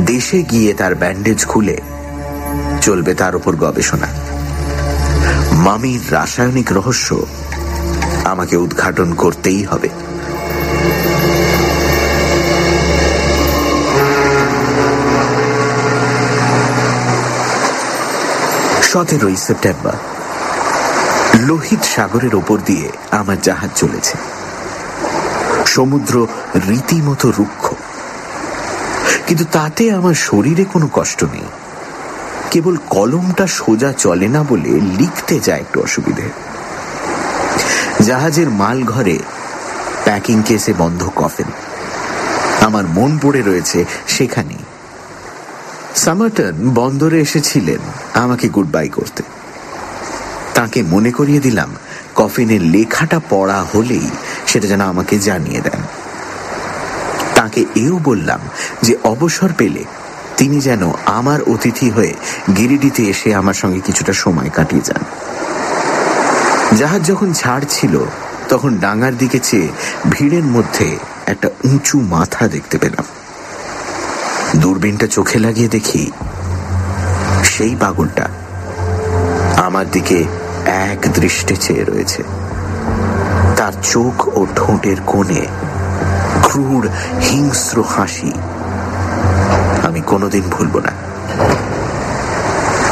[0.00, 1.76] দেশে গিয়ে তার ব্যান্ডেজ খুলে
[2.80, 4.37] চলবে তার উপর গবেষণা।
[5.64, 7.08] মামির রাসায়নিক রহস্য
[8.24, 9.90] আমাকে উদ্ঘাটন করতেই হবে।
[18.82, 19.96] সতেরোই সেপ্টেম্বর,
[21.48, 24.16] লোহিত সাগরের ওপর দিয়ে আমার জাহাজ চলেছে।
[25.66, 26.14] সমুদ্র
[26.68, 27.64] রীতিমতো রুক্ষ,
[29.26, 31.48] কিন্তু তাতে আমার শরীরে কোনো কষ্ট নেই।
[32.50, 36.22] কেবল কলমটা সোজা চলে না বলে লিখতে যায় একটু অসুবিধে।
[38.06, 39.18] জাহাজের মাল ঘরে
[40.04, 41.46] প্যাকিং কেসে বন্ধ কফেন
[42.60, 44.62] আমার মন পড়ে রয়েছে সেখানেই
[45.96, 47.78] সামার্টন বন্দরে এসেছিলেন
[48.14, 49.22] আমাকে গুড বাই করতে।
[50.54, 51.70] তাকে মনে করিয়ে দিলাম
[52.14, 54.08] কফিনের লেখাটা পড়া হলেই
[54.46, 55.80] সেটা যেন আমাকে জানিয়ে দেন।
[57.34, 58.40] তাকে এও বললাম
[58.82, 59.84] যে, অবসর পেলে
[60.38, 62.12] তিনি যেন আমার অতিথি হয়ে
[62.56, 65.02] গিরিডিতে এসে আমার সঙ্গে কিছুটা সময় কাটিয়ে যান।
[66.76, 67.94] জাহাজ যখন ছাড়ছিল
[68.48, 69.68] তখন ডাঙার দিকে চেয়ে
[70.10, 73.04] ভিড়ের মধ্যে একটা উঁচু মাথা দেখতে পেলাম।
[74.56, 76.10] দূরবীনটা চোখে লাগিয়ে দেখি,
[77.44, 78.26] সেই পাগলটা
[79.56, 80.18] আমার দিকে
[80.90, 82.22] এক দৃষ্টে চেয়ে রয়েছে।
[83.56, 85.42] তার চোখ ও ঠোঁটের কোণে
[86.42, 86.88] ক্রূর
[87.22, 88.32] হিংস্র হাসি
[89.98, 90.92] আমি কোনোদিন ভুলব না।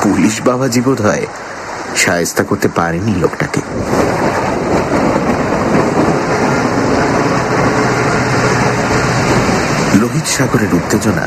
[0.03, 1.27] পুলিশ বাবাজি বোধ হয়
[1.97, 3.61] সায়স্তা করতে পারেনি লোকটাকে।
[9.95, 11.27] লোহিত সাগরের উত্তেজনা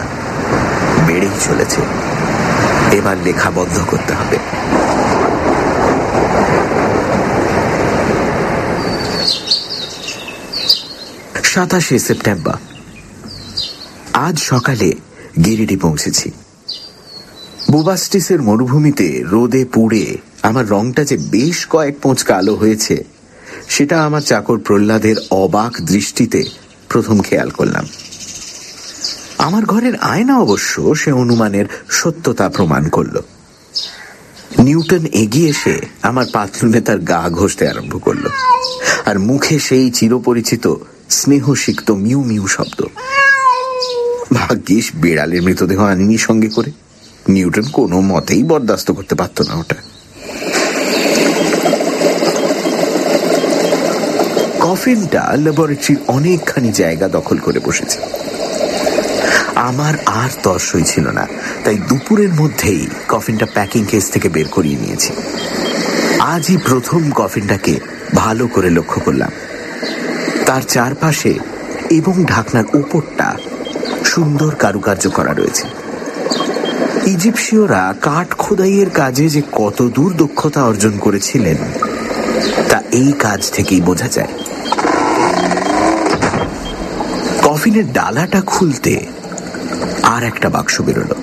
[1.08, 1.82] বেড়েই চলেছে।
[2.98, 4.38] এবার লেখা বন্ধ করতে হবে।
[11.44, 12.58] সাতাশে সেপ্টেম্বর।
[14.14, 14.90] আজ সকালে
[15.46, 16.30] গিরিডি পৌঁছেছি।
[17.72, 20.06] বুবাস্টিসের মরুভূমিতে রোদে পুড়ে
[20.48, 22.96] আমার রংটা যে বেশ কয়েক পোঁচ কালো হয়েছে,
[23.70, 26.42] সেটা আমার চাকর প্রহ্লাদের অবাক দৃষ্টিতে
[26.90, 27.86] প্রথম খেয়াল করলাম।
[29.48, 33.16] আমার ঘরের আয়না অবশ্য সে অনুমানের সত্যতা প্রমাণ করল।
[34.66, 35.76] নিউটন এগিয়ে এসে
[36.10, 38.26] আমার পাথরুনে তার গা ঘষতে আরম্ভ করল,
[39.10, 40.66] আর মুখে সেই চিরপরিচিত
[41.18, 42.80] স্নেহসিক্ত মিউ মিউ শব্দ।
[44.34, 46.72] ভাগ্যিস বিড়ালের মৃতদেহ আনিনি সঙ্গে করে।
[47.30, 49.76] নিউটন কোনো মতেই বরদাস্ত করতে পারত না ওটা।
[54.60, 58.00] কফিনটা ল্যাবরেটরির অনেকখানি জায়গা দখল করে বসেছে।
[59.56, 61.28] আমার আর তর্সই ছিল না,
[61.64, 65.14] তাই দুপুরের মধ্যেই কফিনটা প্যাকিং কেস থেকে বের করিয়ে নিয়েছি।
[66.20, 67.80] আজই প্রথম কফিনটাকে
[68.16, 69.32] ভালো করে লক্ষ্য করলাম।
[70.46, 71.40] তার চারপাশে
[71.90, 73.38] এবং ঢাকনার উপরটা
[74.10, 75.66] সুন্দর কারুকার্য করা রয়েছে।
[77.06, 81.58] ইজিপসীয়রা কাঠ খোদাইয়ের কাজে যে কত দূর দক্ষতা অর্জন করেছিলেন,
[82.70, 84.34] তা এই কাজ থেকেই বোঝা যায়।
[87.44, 88.94] কফিনের ডালাটা খুলতে
[90.04, 91.16] আর একটা বাক্স বেরোলো।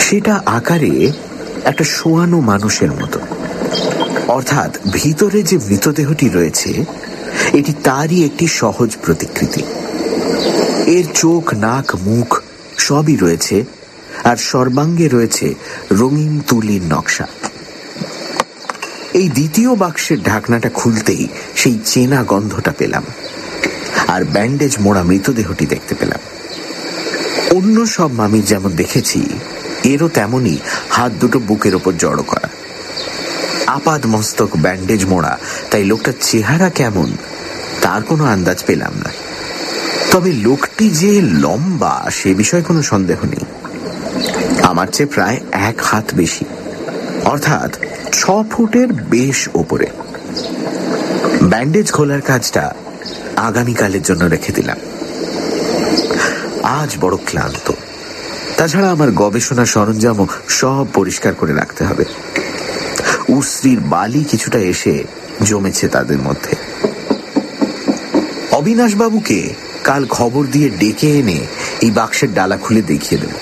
[0.00, 0.92] সেটা আকারে
[1.64, 3.20] একটা শোয়ানো মানুষের মতো।
[4.28, 6.70] অর্থাৎ ভিতরে যে মৃতদেহটি রয়েছে,
[7.52, 9.62] এটি তারই একটি সহজ প্রতিকৃতি।
[10.86, 12.42] এর চোখ, নাক, মুখ
[12.78, 13.64] সবই রয়েছে
[14.24, 15.54] আর সর্বাঙ্গে রয়েছে
[15.90, 17.26] রঙিন তুলির নকশা।
[19.14, 23.02] এই দ্বিতীয় বাক্সের ঢাকনাটা খুলতেই সেই চেনা গন্ধটা পেলাম
[24.08, 26.20] আর ব্যান্ডেজ মোড়া মৃতদেহটি দেখতে পেলাম।
[27.54, 29.24] অন্য সব মামির যেমন দেখেছি,
[29.84, 30.58] এরও তেমনই
[30.90, 32.48] হাত দুটো বুকের ওপর জড়ো করা।
[33.66, 35.38] আপাদ মস্তক ব্যান্ডেজ মোড়া,
[35.70, 37.12] তাই লোকটার চেহারা কেমন,
[37.82, 39.10] তার কোনো আন্দাজ পেলাম না।
[40.14, 43.44] তবে লোকটি যে লম্বা, সে বিষয়ে কোনো সন্দেহ নেই।
[44.62, 46.44] আমার চেয়ে প্রায় এক হাত বেশি।
[47.24, 47.76] অর্থাৎ
[48.12, 49.86] ছ ফুটের বেশ ওপরে।
[51.42, 52.74] ব্যান্ডেজ খোলার কাজটা
[53.36, 54.76] আগামীকালের জন্য রেখে দিলাম।
[56.62, 57.72] আজ বড় ক্লান্ত।
[58.56, 62.04] তাছাড়া আমার গবেষণা সরঞ্জামও সব পরিষ্কার করে রাখতে হবে।
[63.28, 65.04] উশ্রীর বালি কিছুটা এসে
[65.42, 66.56] জমেছে তাদের মধ্যে।
[68.50, 71.38] অবিনাশবাবুকে কাল খবর দিয়ে ডেকে এনে
[71.80, 73.34] এই বাক্সের ডালা খুলে দেখিয়ে দেব।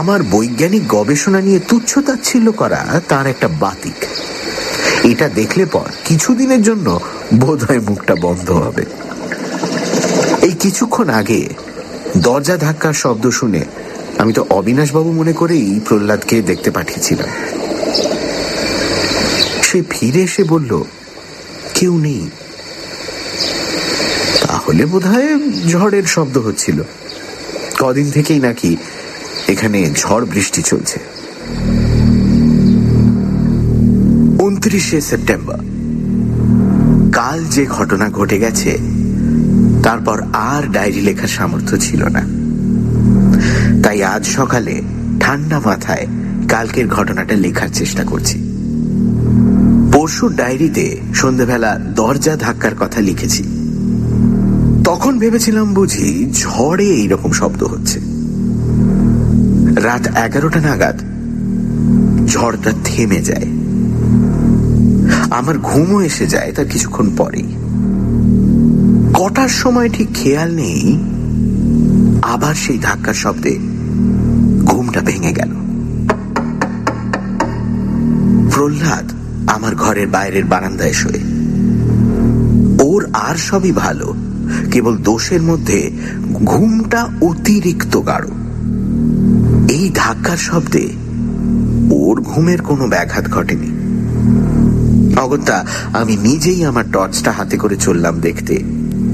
[0.00, 3.98] আমার বৈজ্ঞানিক গবেষণা নিয়ে তুচ্ছ তাচ্ছিল্য করা তার একটা বাতিক।
[5.10, 6.86] এটা দেখলে পর কিছুদিনের জন্য
[7.34, 8.84] বোধহয় মুখটা বন্ধ হবে।
[10.42, 11.40] এই কিছুক্ষণ আগে
[12.16, 13.62] দরজা ধাক্কার শব্দ শুনে
[14.18, 17.30] আমি তো অবিনাশবাবু মনে করেই প্রহ্লাদকে দেখতে পাঠিয়েছিলাম।
[19.62, 20.72] সে ফিরে এসে বলল,
[21.74, 22.22] কেউ নেই।
[24.66, 25.04] তাহলে বোধ
[25.68, 26.82] ঝড়ের শব্দ হচ্ছিল।
[27.78, 28.76] কদিন থেকেই নাকি
[29.48, 31.00] এখানে ঝড় বৃষ্টি চলছে।
[34.42, 35.58] উনত্রিশে সেপ্টেম্বর।
[37.12, 38.78] কাল যে ঘটনা ঘটে গেছে,
[39.82, 42.22] তারপর আর ডায়েরি লেখার সামর্থ্য ছিল না।
[43.82, 44.82] তাই আজ সকালে
[45.20, 46.06] ঠান্ডা মাথায়
[46.48, 48.38] কালকের ঘটনাটা লেখার চেষ্টা করছি।
[49.92, 53.53] পরশুর ডায়েরিতে সন্ধেবেলা দরজা ধাক্কার কথা লিখেছি।
[54.84, 58.00] তখন ভেবেছিলাম বুঝি ঝড়ে এইরকম শব্দ হচ্ছে।
[59.80, 61.00] রাত এগারোটা নাগাদ
[62.28, 63.46] ঝড়টা থেমে যায়।
[65.30, 67.54] আমার ঘুমও এসে যায় তার কিছুক্ষণ পরেই।
[69.14, 70.98] কটার সময় ঠিক খেয়াল নেই,
[72.22, 73.58] আবার সেই ধাক্কার শব্দে
[74.64, 75.50] ঘুমটা ভেঙে গেল।
[78.50, 79.12] প্রহ্লাদ
[79.50, 81.20] আমার ঘরের বাইরের বারান্দায় শোয়ে।
[82.84, 84.23] ওর আর সবই ভালো।
[84.72, 85.90] কেবল দোষের মধ্যে
[86.32, 88.28] ঘুমটা অতিরিক্ত গাঢ়।
[89.68, 90.88] এই ধাক্কার শব্দে
[91.90, 93.70] ওর ঘুমের কোনো ব্যাঘাত ঘটেনি।
[95.16, 98.62] অগত্যা, আমি নিজেই আমার টর্চটা হাতে করে চললাম দেখতে।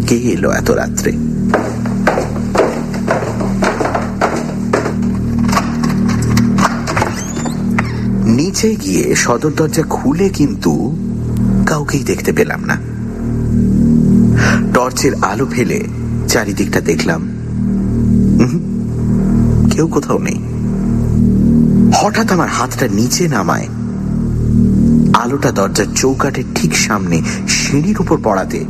[0.06, 1.12] কে এলো এত রাত্রে?
[8.24, 10.96] নিচে গিয়ে সদর দরজা খুলে কিন্তু
[11.66, 12.89] কাউকেই দেখতে পেলাম না।
[14.74, 15.84] টর্চের আলো ফেলে
[16.28, 17.28] চারিদিকটা দেখলাম।
[19.70, 20.42] কেউ কোথাও নেই।
[21.94, 23.68] হঠাৎ আমার হাতটা নিচে নামায়।
[25.14, 28.64] আলোটা দরজার চৌকাটের ঠিক সামনে সিঁড়ির উপর পড়াতে।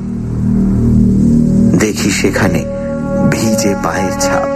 [1.78, 2.64] দেখি সেখানে
[3.30, 4.48] ভিজে পায়ের ছাপ।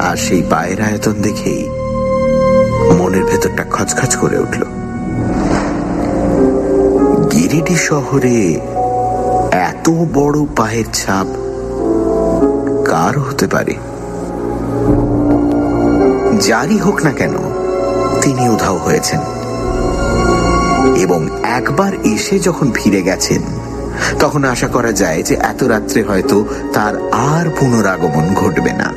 [0.00, 1.68] আর সেই পায়ের আয়তন দেখেই
[2.98, 4.62] মনের ভেতরটা খচখচ করে উঠল।
[7.32, 8.60] গিরিডি শহরে
[9.54, 11.26] এত বড় পায়ের ছাপ
[12.84, 13.74] কার হতে পারে?
[16.40, 17.32] যারই হোক না কেন,
[18.20, 19.20] তিনি উধাও হয়েছেন।
[20.96, 23.42] এবং একবার এসে যখন ফিরে গেছেন,
[24.18, 28.94] তখন আশা করা যায় যে এত রাত্রে হয়তো তার আর পুনরাগমন ঘটবে না।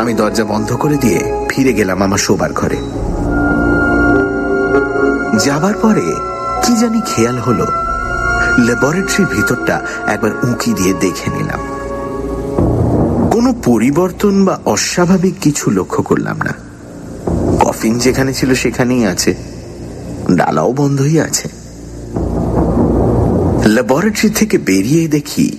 [0.00, 2.76] আমি দরজা বন্ধ করে দিয়ে ফিরে গেলাম আমার শোবার ঘরে।
[5.44, 6.14] যাবার পরে
[6.66, 7.66] কি জানি খেয়াল হলো
[8.58, 11.60] ল্যাবরেটরির ভিতরটা একবার উঁকি দিয়ে দেখে নিলাম।
[13.32, 16.54] কোনো পরিবর্তন বা অস্বাভাবিক কিছু লক্ষ্য করলাম না।
[17.60, 19.34] কফিন যেখানে ছিল সেখানেই আছে।
[20.36, 21.48] ডালাও বন্ধই আছে।
[23.66, 25.56] ল্যাবরেটরি থেকে বেরিয়ে দেখি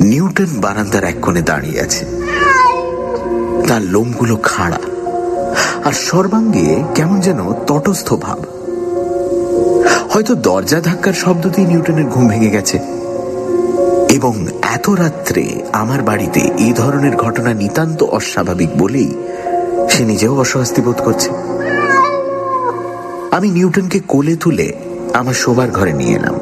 [0.00, 2.06] নিউটন বারান্দার এক কোণে দাঁড়িয়ে আছে।
[3.68, 4.78] তার লোমগুলো খাড়া।
[5.84, 8.53] আর সর্বাঙ্গে কেমন যেন তটস্থ ভাব।
[10.14, 12.78] হয়তো দরজা ধাক্কার শব্দ দিয়ে নিউটনের ঘুম ভেঙে গেছে।
[14.10, 19.10] এবং এত রাত্রে আমার বাড়িতে এই ধরনের ঘটনা নিতান্ত অস্বাভাবিক বলেই
[19.90, 21.28] সে নিজেও অস্বস্তি বোধ করছে।
[23.30, 24.72] আমি নিউটনকে কোলে তুলে
[25.12, 26.34] আমার শোবার ঘরে নিয়ে এলাম।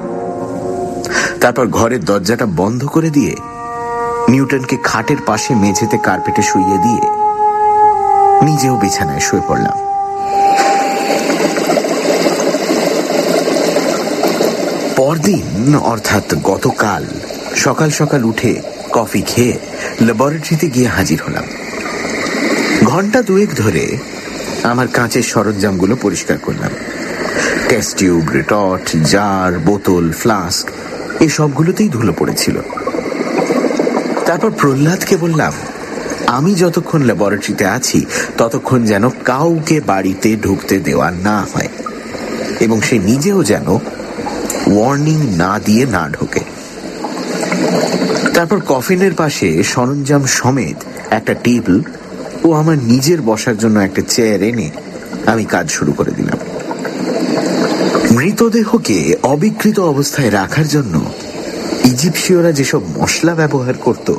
[1.41, 3.35] তারপর ঘরের দরজাটা বন্ধ করে দিয়ে
[4.29, 7.03] নিউটনকে খাটের পাশে মেঝেতে কার্পেটে শুইয়ে দিয়ে
[8.43, 9.77] নিজেও বিছানায় শুয়ে পড়লাম।
[15.05, 17.05] পরদিন, অর্থাৎ গতকাল,
[17.57, 19.59] সকাল সকাল উঠে কফি খেয়ে
[20.00, 21.44] ল্যাবরেটরিতে গিয়ে হাজির হলাম।
[22.84, 23.96] ঘণ্টা দুয়েক ধরে
[24.62, 26.70] আমার কাঁচের সরঞ্জামগুলো পরিষ্কার করলাম।
[27.68, 30.70] টেস্ট টিউব রিটট জার, বোতল, ফ্লাস্ক
[31.20, 32.61] এই সবগুলোতেই ধুলো পড়েছিল।
[34.26, 35.53] তারপর প্রহ্লাদকে বললাম,
[36.26, 38.07] আমি যতক্ষণ ল্যাবরেটরিতে আছি,
[38.38, 41.68] ততক্ষণ যেন কাউকে বাড়িতে ঢুকতে দেওয়া না হয়।
[42.61, 43.78] এবং সে নিজেও যেন
[44.67, 46.41] ওয়ার্নিং না দিয়ে না ঢোকে।
[48.35, 50.77] তারপর কফিনের পাশে সরঞ্জাম সমেত
[51.11, 51.83] একটা টেবিল
[52.45, 54.71] ও আমার নিজের বসার জন্য একটা চেয়ার এনে
[55.27, 56.39] আমি কাজ শুরু করে দিলাম।
[58.11, 61.13] মৃতদেহকে অবিকৃত অবস্থায় রাখার জন্য
[61.85, 64.15] ইজিপসীয়রা যেসব মশলা ব্যবহার করত,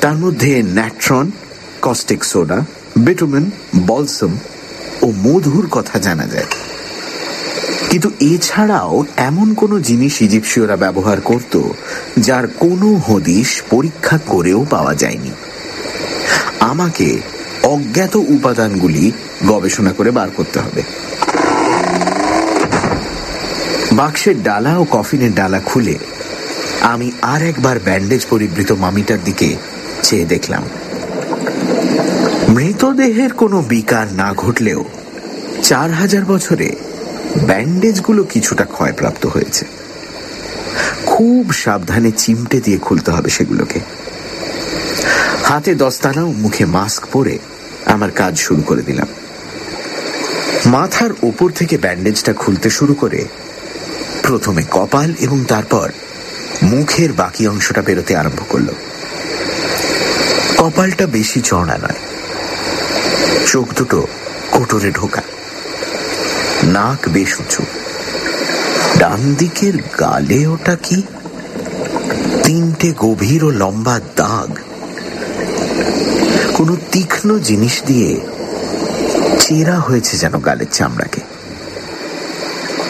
[0.00, 1.30] তার মধ্যে natron,
[1.82, 2.64] caustic soda,
[2.96, 3.50] bitumen,
[3.86, 4.38] balsam
[5.02, 6.44] ও মধুর কথা জানা যায়।
[7.92, 11.60] কিন্তু এছাড়াও এমন কোনো জিনিস ইজিপসীয়রা ব্যবহার করত
[12.18, 15.30] যার কোনো হদিশ পরীক্ষা করেও পাওয়া যায়নি।
[16.60, 17.18] আমাকে
[17.62, 19.12] অজ্ঞাত উপাদানগুলি
[19.46, 20.82] গবেষণা করে বার করতে হবে।
[23.92, 25.98] বাক্সের ডালা ও কফিনের ডালা খুলে
[26.80, 29.56] আমি আর একবার ব্যান্ডেজ পরিবৃত মামিটার দিকে
[30.02, 30.62] চেয়ে দেখলাম।
[32.48, 34.84] মৃতদেহের কোনো বিকার না ঘটলেও
[35.62, 36.76] চার হাজার বছরে
[37.46, 39.64] ব্যান্ডেজগুলো কিছুটা ক্ষয়প্রাপ্ত হয়েছে।
[41.06, 43.80] খুব সাবধানে চিমটে দিয়ে খুলতে হবে সেগুলোকে।
[45.44, 47.38] হাতে দস্তানা ও মুখে মাস্ক পরে
[47.86, 49.06] আমার কাজ শুরু করে দিলাম।
[50.66, 53.24] মাথার ওপর থেকে ব্যান্ডেজটা খুলতে শুরু করে
[54.22, 55.90] প্রথমে কপাল এবং তারপর
[56.62, 58.68] মুখের বাকি অংশটা বেরোতে আরম্ভ করল।
[60.56, 62.00] কপালটা বেশি চড়া নয়,
[63.46, 64.06] চোখ দুটো
[64.50, 65.22] কোটরে ঢোকা।
[66.64, 67.62] নাক বেশ উঁচু।
[68.98, 71.02] ডান দিকের গালে ওটা কি?
[72.44, 74.58] তিনটে গভীর ও লম্বা দাগ।
[76.54, 78.20] কোনো তীক্ষ্ণ জিনিস দিয়ে
[79.38, 81.20] চেরা হয়েছে যেন গালের চামড়াকে।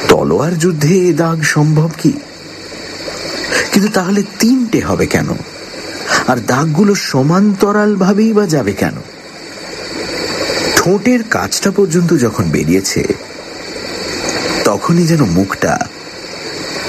[0.09, 2.13] তলোয়ার যুদ্ধে এ দাগ সম্ভব কি?
[3.73, 5.29] কিন্তু তাহলে তিনটে হবে কেন?
[6.29, 8.95] আর দাগগুলো সমান্তরাল ভাবেই বা যাবে কেন?
[10.77, 13.22] ঠোঁটের কাজটা পর্যন্ত যখন বেরিয়েছে
[14.93, 15.79] তখনই যেন মুখটা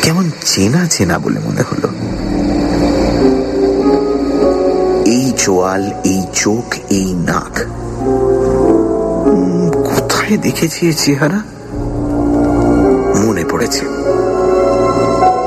[0.01, 1.87] কেমন চেনা চেনা বলে মনে হলো।
[5.05, 7.59] এই চোয়াল, এই চোখ, এই নাক।
[9.87, 11.39] কোথায় দেখেছি এ চেহারা?
[13.23, 13.85] মনে পড়েছে।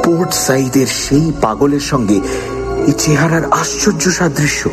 [0.04, 2.20] পোর্ট সাইদের সেই পাগলের সঙ্গে
[2.86, 4.70] এই চেহারার আশ্চর্য সাদৃশ্য।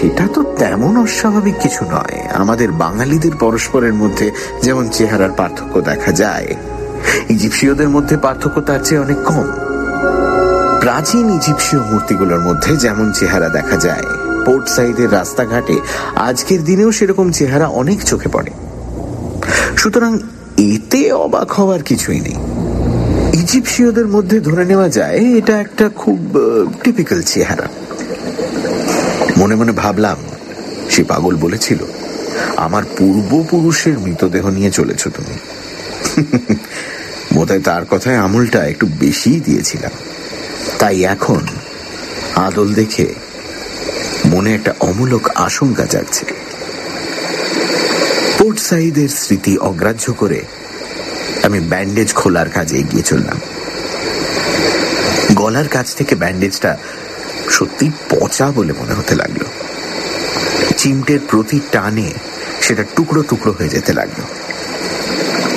[0.00, 4.26] সেটা তো তেমন অস্বাভাবিক কিছু নয়। আমাদের বাঙালিদের পরস্পরের মধ্যে
[4.62, 6.48] যেমন চেহারার পার্থক্য দেখা যায়,
[7.28, 9.46] ইজিপসীয়দের মধ্যে পার্থক্য তার চেয়ে অনেক কম।
[10.80, 14.06] প্রাচীন ইজিপসীয় মূর্তিগুলোর মধ্যে যেমন চেহারা দেখা যায়,
[14.46, 15.76] পোর্ট সাইডের রাস্তাঘাটে
[16.28, 18.50] আজকের দিনেও সেরকম চেহারা অনেক চোখে পড়ে।
[19.76, 20.12] সুতরাং
[20.72, 22.38] এতে অবাক হওয়ার কিছুই নেই।
[23.32, 26.18] ইজিপসীয়দের মধ্যে ধরে নেওয়া যায়, এটা একটা খুব
[26.82, 27.67] টিপিক্যাল চেহারা।
[29.38, 30.16] মনে মনে ভাবলাম,
[30.90, 31.78] সে পাগল বলেছিল,
[32.56, 35.36] আমার পূর্বপুরুষের মৃতদেহ নিয়ে চলেছ তুমি।
[37.34, 39.90] বোধহয় তার কথায় আমলটা একটু বেশিই দিয়েছিলাম।
[40.78, 41.42] তাই এখন
[42.36, 43.14] আদল দেখে
[44.24, 46.24] মনে একটা অমূলক আশঙ্কা জাগছে।
[48.38, 50.40] পোর্ট সাইদের স্মৃতি অগ্রাহ্য করে
[51.42, 53.38] আমি ব্যান্ডেজ খোলার কাজে এগিয়ে চললাম।
[55.34, 56.76] গলার কাছ থেকে ব্যান্ডেজটা
[57.50, 59.44] সত্যি পচা বলে মনে হতে লাগল।
[60.76, 62.12] চিমটের প্রতি টানে
[62.60, 64.22] সেটা টুকরো টুকরো হয়ে যেতে লাগল।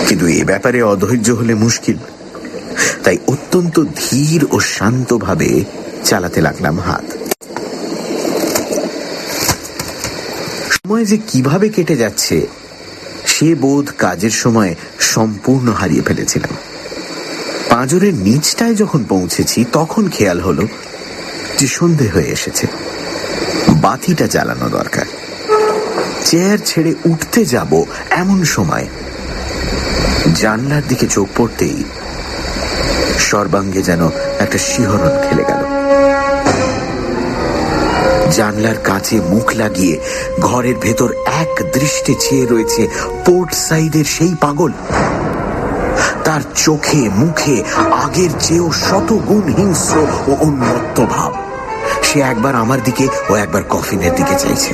[0.08, 1.98] কিন্তু এ ব্যাপারে অধৈর্য হলে মুশকিল।
[3.04, 5.64] তাই অত্যন্ত ধীর ও শান্তভাবে
[6.04, 7.04] চালাতে লাগলাম হাত।
[10.70, 12.48] সময় যে কীভাবে কেটে যাচ্ছে,
[13.26, 16.56] সে বোধ কাজের সময় সম্পূর্ণ হারিয়ে ফেলেছিলাম।
[17.70, 20.68] পাঁজরের নিচটায় যখন পৌঁছেছি, তখন খেয়াল হলো
[21.62, 22.68] যে সন্ধে হয়ে এসেছে।
[23.70, 25.06] বাতিটা জ্বালানো দরকার।
[26.26, 28.88] চেয়ার ছেড়ে উঠতে যাব এমন সময়।
[30.36, 31.84] জানলার দিকে চোখ পড়তেই
[33.20, 34.10] সর্বাঙ্গে যেন
[34.40, 35.62] একটা শিহরণ খেলে গেল।
[38.32, 40.00] জানলার কাছে মুখ লাগিয়ে
[40.42, 42.88] ঘরের ভেতর এক দৃষ্টে চেয়ে রয়েছে
[43.26, 44.72] পোর্ট সাইডের সেই পাগল।
[46.24, 49.98] তার তার চোখে, মুখে আগের চেয়েও শত গুণ হিংস্র
[50.28, 51.51] ও উন্মত্ত ভাব।
[52.12, 54.74] সে একবার আমার দিকে ও একবার কফিনের দিকে চাইছে।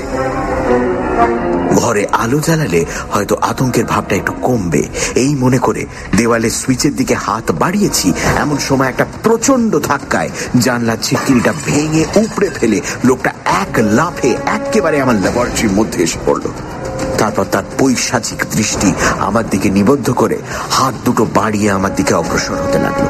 [1.76, 4.84] ঘরে আলো জ্বালালে হয়তো আতঙ্কের ভাবটা একটু কমবে।
[5.16, 5.86] এই মনে করে
[6.18, 8.14] দেওয়ালে সুইচের দিকে হাত বাড়িয়েছি,
[8.44, 10.30] এমন সময় একটা প্রচণ্ড ধাক্কায়
[10.66, 13.32] জানলার ছিটকিরিটা ভেঙে উপড়ে ফেলে লোকটা
[13.62, 16.46] এক লাফে একেবারে আমার ল্যাবরেটরির মধ্যে এসে পড়ল।
[17.18, 20.38] তারপর তার পৈশাচিক দৃষ্টি আমার দিকে নিবদ্ধ করে
[20.72, 23.06] হাত দুটো বাড়িয়ে আমার দিকে অগ্রসর হতে লাগল।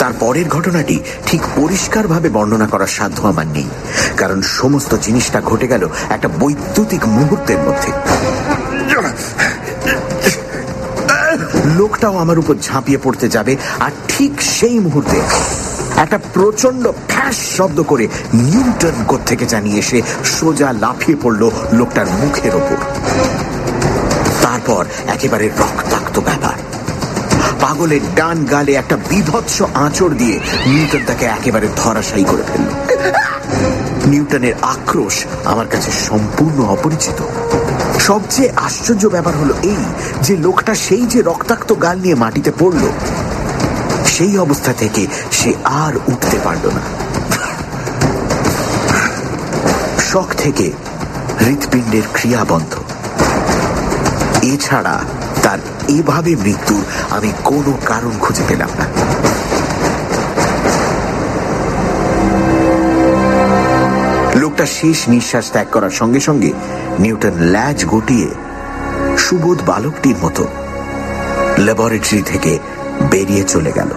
[0.00, 3.68] তার পরের ঘটনাটি ঠিক পরিষ্কারভাবে বর্ণনা করার সাধ্য আমার নেই।
[4.16, 7.92] কারণ সমস্ত জিনিসটা ঘটে গেল একটা বৈদ্যুতিক মুহূর্তের মধ্যে।
[11.76, 15.20] লোকটাও আমার উপর ঝাঁপিয়ে পড়তে যাবে, আর ঠিক সেই মুহূর্তে
[15.96, 22.78] একটা প্রচণ্ড ফ্যাস শব্দ করে নিউটন থেকে জানিয়ে এসে সোজা লাফিয়ে পড়ল লোকটার মুখের ওপর।
[24.42, 26.69] তারপর একেবারে রক্তাক্ত ব্যাপার।
[27.70, 32.70] পাগলের ডান গালে একটা বিভৎস আঁচড় দিয়ে নিউটন তাকে একেবারে ধরাশায়ী করে ফেলল।
[34.06, 37.18] নিউটনের আক্রোশ আমার কাছে সম্পূর্ণ অপরিচিত।
[37.98, 39.82] সবচেয়ে আশ্চর্য ব্যাপার হলো এই
[40.22, 42.84] যে লোকটা সেই যে রক্তাক্ত গাল নিয়ে মাটিতে পড়ল,
[44.06, 46.82] সেই অবস্থা থেকে সে আর উঠতে পারল না।
[50.10, 50.66] শখ থেকে
[51.40, 52.72] হৃৎপিণ্ডের ক্রিয়া বন্ধ।
[54.42, 54.96] এছাড়া
[55.50, 58.86] তার এভাবে মৃত্যুর আমি কোনো কারণ খুঁজে পেলাম না।
[64.38, 66.50] লোকটা শেষ নিঃশ্বাস ত্যাগ করার সঙ্গে সঙ্গে
[66.98, 68.28] নিউটন ল্যাজ গুটিয়ে
[69.18, 70.44] সুবোধ বালকটির মতো
[71.58, 72.52] ল্যাবরেটরি থেকে
[73.10, 73.90] বেরিয়ে চলে গেল।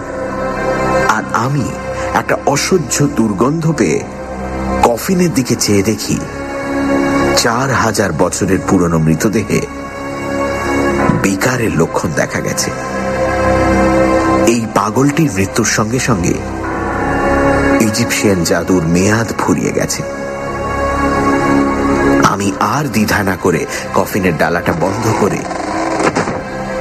[1.08, 1.66] আর আমি
[2.14, 3.98] একটা অসহ্য দুর্গন্ধ পেয়ে
[4.82, 6.16] কফিনের দিকে চেয়ে দেখি,
[7.36, 9.83] চার হাজার বছরের পুরনো মৃতদেহে
[11.24, 12.70] বিকারের লক্ষণ দেখা গেছে।
[14.46, 16.34] এই পাগলটির মৃত্যুর সঙ্গে সঙ্গে
[17.86, 20.02] ইজিপশিয়ান জাদুর মেয়াদ ফুরিয়ে গেছে।
[22.32, 23.60] আমি আর দ্বিধা না করে
[23.94, 25.40] কফিনের ডালাটা বন্ধ করে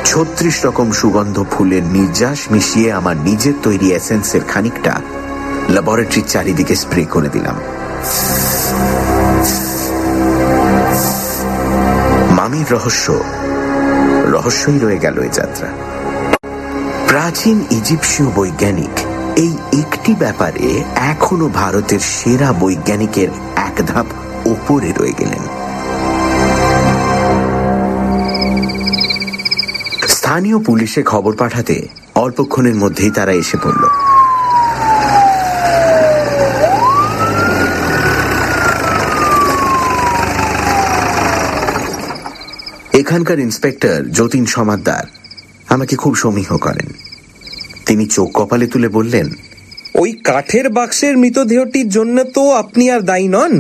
[0.06, 4.94] ছত্রিশ রকম সুগন্ধ ফুলের নির্যাস মিশিয়ে আমার নিজের তৈরি এসেন্সের খানিকটা
[5.70, 7.58] ল্যাবরেটরির চারিদিকে স্প্রে করে দিলাম।
[12.38, 13.08] মামির রহস্য
[14.44, 15.70] রহস্যই রয়ে গেল এ যাত্রা।
[17.08, 18.96] প্রাচীন ইজিপসীয় বৈজ্ঞানিক
[19.36, 24.08] এই একটি ব্যাপারে এখনও ভারতের সেরা বৈজ্ঞানিকের এক ধাপ
[24.46, 25.44] ওপরে রয়ে গেলেন।
[30.08, 33.84] স্থানীয় পুলিশে খবর পাঠাতে অল্পক্ষণের মধ্যেই তারা এসে পড়ল।
[43.04, 45.06] এখানকার ইন্সপেক্টর যতীন সমাদ্দার
[45.74, 46.88] আমাকে খুব সমীহ করেন।
[47.88, 49.28] তিনি চোখ কপালে তুলে বললেন,
[50.02, 53.54] ওই কাঠের বাক্সের মৃতদেহটির জন্য তো আপনি আর দায়ী নন,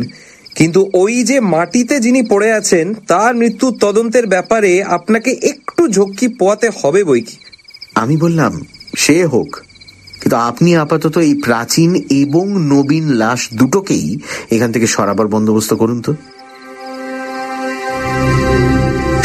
[0.55, 6.67] কিন্তু ওই যে মাটিতে যিনি পড়ে আছেন, তার মৃত্যুর তদন্তের ব্যাপারে আপনাকে একটু ঝক্কি পোয়াতে
[6.79, 7.35] হবে বই কি?
[8.01, 8.53] আমি বললাম,
[9.03, 9.49] সে হোক,
[10.19, 11.89] কিন্তু আপনি আপাতত এই প্রাচীন
[12.21, 14.07] এবং নবীন লাশ দুটোকেই
[14.55, 16.13] এখান থেকে সরাবার বন্দোবস্ত করুন তো।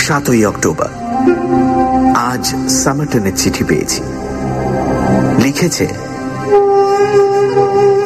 [0.08, 0.90] সাতই অক্টোবর।
[2.30, 2.44] আজ
[2.82, 4.00] সামাটনের চিঠি পেয়েছি।
[5.42, 5.86] লিখেছে,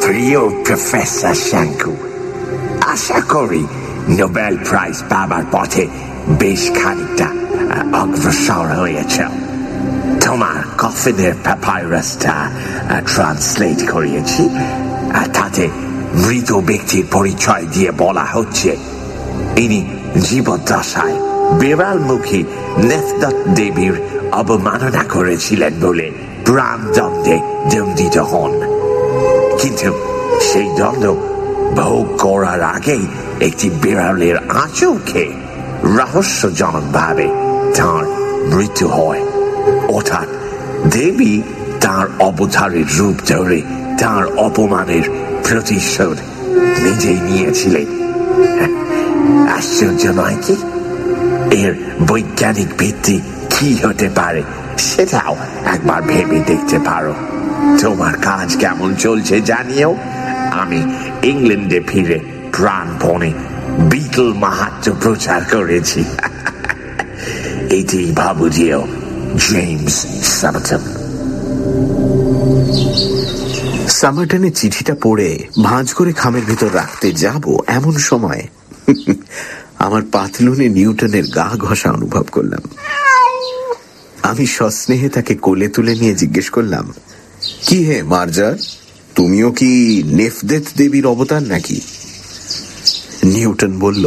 [0.05, 1.93] প্রিয় প্রফেসর শঙ্কু
[2.93, 3.63] আশা করি
[4.19, 5.83] নোবেল প্রাইজ পাবার পথে
[6.39, 7.27] বেশ খানিকটা
[8.01, 9.15] অগ্রসর হয়েছ।
[10.23, 12.33] তোমার কফিনের প্যাপাইরাসটা
[13.13, 14.43] ট্রান্সলেট করিয়েছি
[15.33, 15.65] তাতে
[16.13, 18.71] মৃত ব্যক্তির পরিচয় দিয়ে বলা হচ্ছে।
[19.57, 19.81] ইনি
[20.21, 21.17] জীবদ্দশায়
[21.59, 22.43] বিড়ালমুখী
[22.77, 23.93] নেফদত দেবীর
[24.31, 26.11] অবমাননা করেছিলেন বলে
[26.45, 27.39] প্রাণদণ্ডে
[27.69, 28.51] দণ্ডিত হন।
[29.59, 29.89] কিন্তু
[30.41, 31.13] সেই দণ্ড
[31.79, 33.05] ভোগ করার আগেই
[33.41, 35.33] একটি বিড়ালের আঁচলকে
[35.83, 37.27] রহস্যজনকভাবে
[37.75, 38.03] তার
[38.55, 39.21] মৃত্যু হয়।
[39.87, 40.27] অর্থাৎ
[40.91, 41.41] দেবী
[41.81, 43.61] তার অবতারের রূপ ধরে
[43.99, 45.03] তার অপমানের
[45.43, 46.17] প্রতিশোধ
[46.83, 47.89] নিজেই নিয়েছিলেন।
[49.47, 50.55] আশ্চর্য নয় কি?
[51.53, 51.73] এর
[52.07, 54.43] বৈজ্ঞানিক ভিত্তি কি হতে পারে
[54.77, 55.35] সেটাও
[55.65, 57.13] একবার ভেবে দেখতে পারো।
[57.81, 59.95] তোমার কাজ কেমন চলছে জানিও?
[60.51, 60.79] আমি
[61.23, 62.19] ইংল্যান্ডে ফিরে
[62.57, 63.31] প্রাণপণে
[63.89, 66.03] বিটল মাহাত্ম প্রচার করেছি।
[67.79, 68.87] এটি ভাবুজিও
[69.37, 70.83] জেমস সামটন
[73.89, 75.29] সামারটনের চিঠিটা পড়ে
[75.63, 78.43] ভাঁজ করে খামের ভিতর রাখতে যাব এমন সময়।
[79.85, 82.63] আমার পাতলুনে নিউটনের গা ঘষা অনুভব করলাম।
[84.29, 86.85] আমি সস্নেহে তাকে কোলে তুলে নিয়ে জিজ্ঞেস করলাম,
[87.65, 88.55] কি হে মার্জার?
[89.15, 89.69] তুমিও কি
[90.19, 91.77] নেফদেত দেবীর অবতার নাকি?
[93.33, 94.05] নিউটন বলল,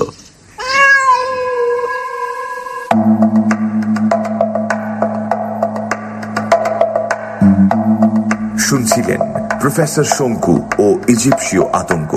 [8.66, 9.20] শুনছিলেন
[9.60, 10.54] প্রফেসর শঙ্কু
[10.84, 12.12] ও ইজিপসীয় আতঙ্ক।